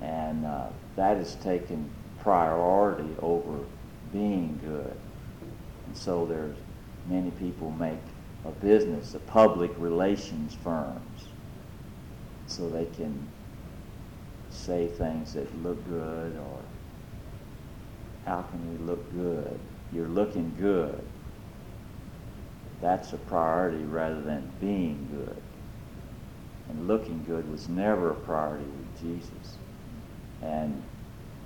And 0.00 0.44
uh, 0.46 0.68
that 0.96 1.16
has 1.16 1.34
taken 1.36 1.90
priority 2.22 3.08
over 3.20 3.64
being 4.12 4.58
good. 4.64 4.96
And 5.86 5.96
so 5.96 6.26
there's 6.26 6.56
many 7.08 7.30
people 7.32 7.70
make 7.72 7.98
a 8.44 8.50
business 8.50 9.14
of 9.14 9.26
public 9.26 9.70
relations 9.76 10.56
firms 10.62 11.28
so 12.46 12.68
they 12.68 12.86
can 12.86 13.28
say 14.50 14.88
things 14.88 15.34
that 15.34 15.62
look 15.62 15.86
good 15.88 16.36
or 16.36 16.60
how 18.26 18.42
can 18.42 18.70
we 18.70 18.84
look 18.84 19.12
good? 19.12 19.58
You're 19.92 20.08
looking 20.08 20.54
good. 20.58 21.02
That's 22.80 23.12
a 23.12 23.16
priority 23.16 23.84
rather 23.84 24.20
than 24.20 24.50
being 24.60 25.08
good. 25.10 25.42
And 26.68 26.86
looking 26.86 27.24
good 27.24 27.50
was 27.50 27.68
never 27.68 28.10
a 28.10 28.14
priority 28.14 28.64
with 28.64 29.00
Jesus. 29.00 29.56
And 30.42 30.82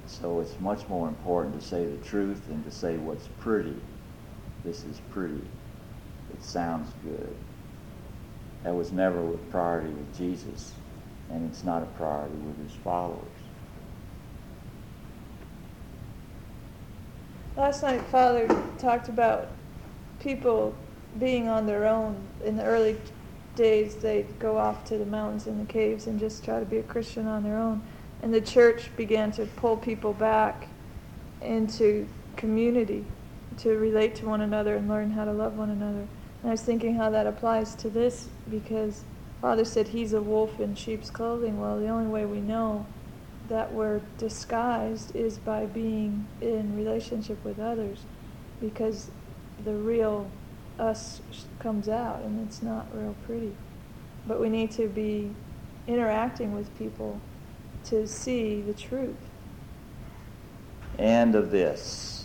so 0.06 0.40
it's 0.40 0.58
much 0.60 0.88
more 0.88 1.08
important 1.08 1.60
to 1.60 1.66
say 1.66 1.84
the 1.84 1.96
truth 2.04 2.46
than 2.48 2.62
to 2.64 2.70
say 2.70 2.96
what's 2.96 3.28
pretty. 3.40 3.76
This 4.64 4.84
is 4.84 5.00
pretty. 5.10 5.42
It 6.32 6.42
sounds 6.42 6.92
good. 7.02 7.34
That 8.62 8.74
was 8.74 8.92
never 8.92 9.34
a 9.34 9.36
priority 9.50 9.90
with 9.90 10.16
Jesus, 10.16 10.72
and 11.30 11.48
it's 11.50 11.64
not 11.64 11.82
a 11.82 11.86
priority 11.86 12.34
with 12.36 12.58
his 12.66 12.72
followers. 12.82 13.20
Last 17.56 17.82
night, 17.82 18.02
Father 18.06 18.48
talked 18.78 19.08
about 19.08 19.48
people 20.18 20.74
being 21.18 21.48
on 21.48 21.66
their 21.66 21.86
own. 21.86 22.16
In 22.44 22.56
the 22.56 22.64
early 22.64 22.96
days, 23.54 23.96
they'd 23.96 24.38
go 24.38 24.58
off 24.58 24.84
to 24.86 24.98
the 24.98 25.06
mountains 25.06 25.46
and 25.46 25.60
the 25.60 25.72
caves 25.72 26.06
and 26.06 26.18
just 26.18 26.44
try 26.44 26.58
to 26.58 26.66
be 26.66 26.78
a 26.78 26.82
Christian 26.82 27.26
on 27.26 27.44
their 27.44 27.58
own. 27.58 27.82
And 28.24 28.32
the 28.32 28.40
church 28.40 28.88
began 28.96 29.32
to 29.32 29.44
pull 29.44 29.76
people 29.76 30.14
back 30.14 30.66
into 31.42 32.08
community 32.36 33.04
to 33.58 33.76
relate 33.76 34.14
to 34.14 34.26
one 34.26 34.40
another 34.40 34.76
and 34.76 34.88
learn 34.88 35.10
how 35.10 35.26
to 35.26 35.30
love 35.30 35.58
one 35.58 35.68
another. 35.68 36.06
And 36.40 36.46
I 36.46 36.50
was 36.52 36.62
thinking 36.62 36.94
how 36.94 37.10
that 37.10 37.26
applies 37.26 37.74
to 37.74 37.90
this 37.90 38.28
because 38.50 39.02
Father 39.42 39.66
said 39.66 39.88
he's 39.88 40.14
a 40.14 40.22
wolf 40.22 40.58
in 40.58 40.74
sheep's 40.74 41.10
clothing. 41.10 41.60
Well, 41.60 41.78
the 41.78 41.88
only 41.88 42.06
way 42.06 42.24
we 42.24 42.40
know 42.40 42.86
that 43.50 43.74
we're 43.74 44.00
disguised 44.16 45.14
is 45.14 45.36
by 45.36 45.66
being 45.66 46.26
in 46.40 46.74
relationship 46.78 47.44
with 47.44 47.60
others 47.60 47.98
because 48.58 49.10
the 49.66 49.74
real 49.74 50.30
us 50.78 51.20
comes 51.58 51.90
out 51.90 52.22
and 52.22 52.48
it's 52.48 52.62
not 52.62 52.86
real 52.94 53.14
pretty. 53.26 53.52
But 54.26 54.40
we 54.40 54.48
need 54.48 54.70
to 54.70 54.88
be 54.88 55.30
interacting 55.86 56.54
with 56.54 56.74
people 56.78 57.20
to 57.84 58.06
see 58.06 58.60
the 58.62 58.74
truth. 58.74 59.16
And 60.98 61.34
of 61.34 61.50
this 61.50 62.23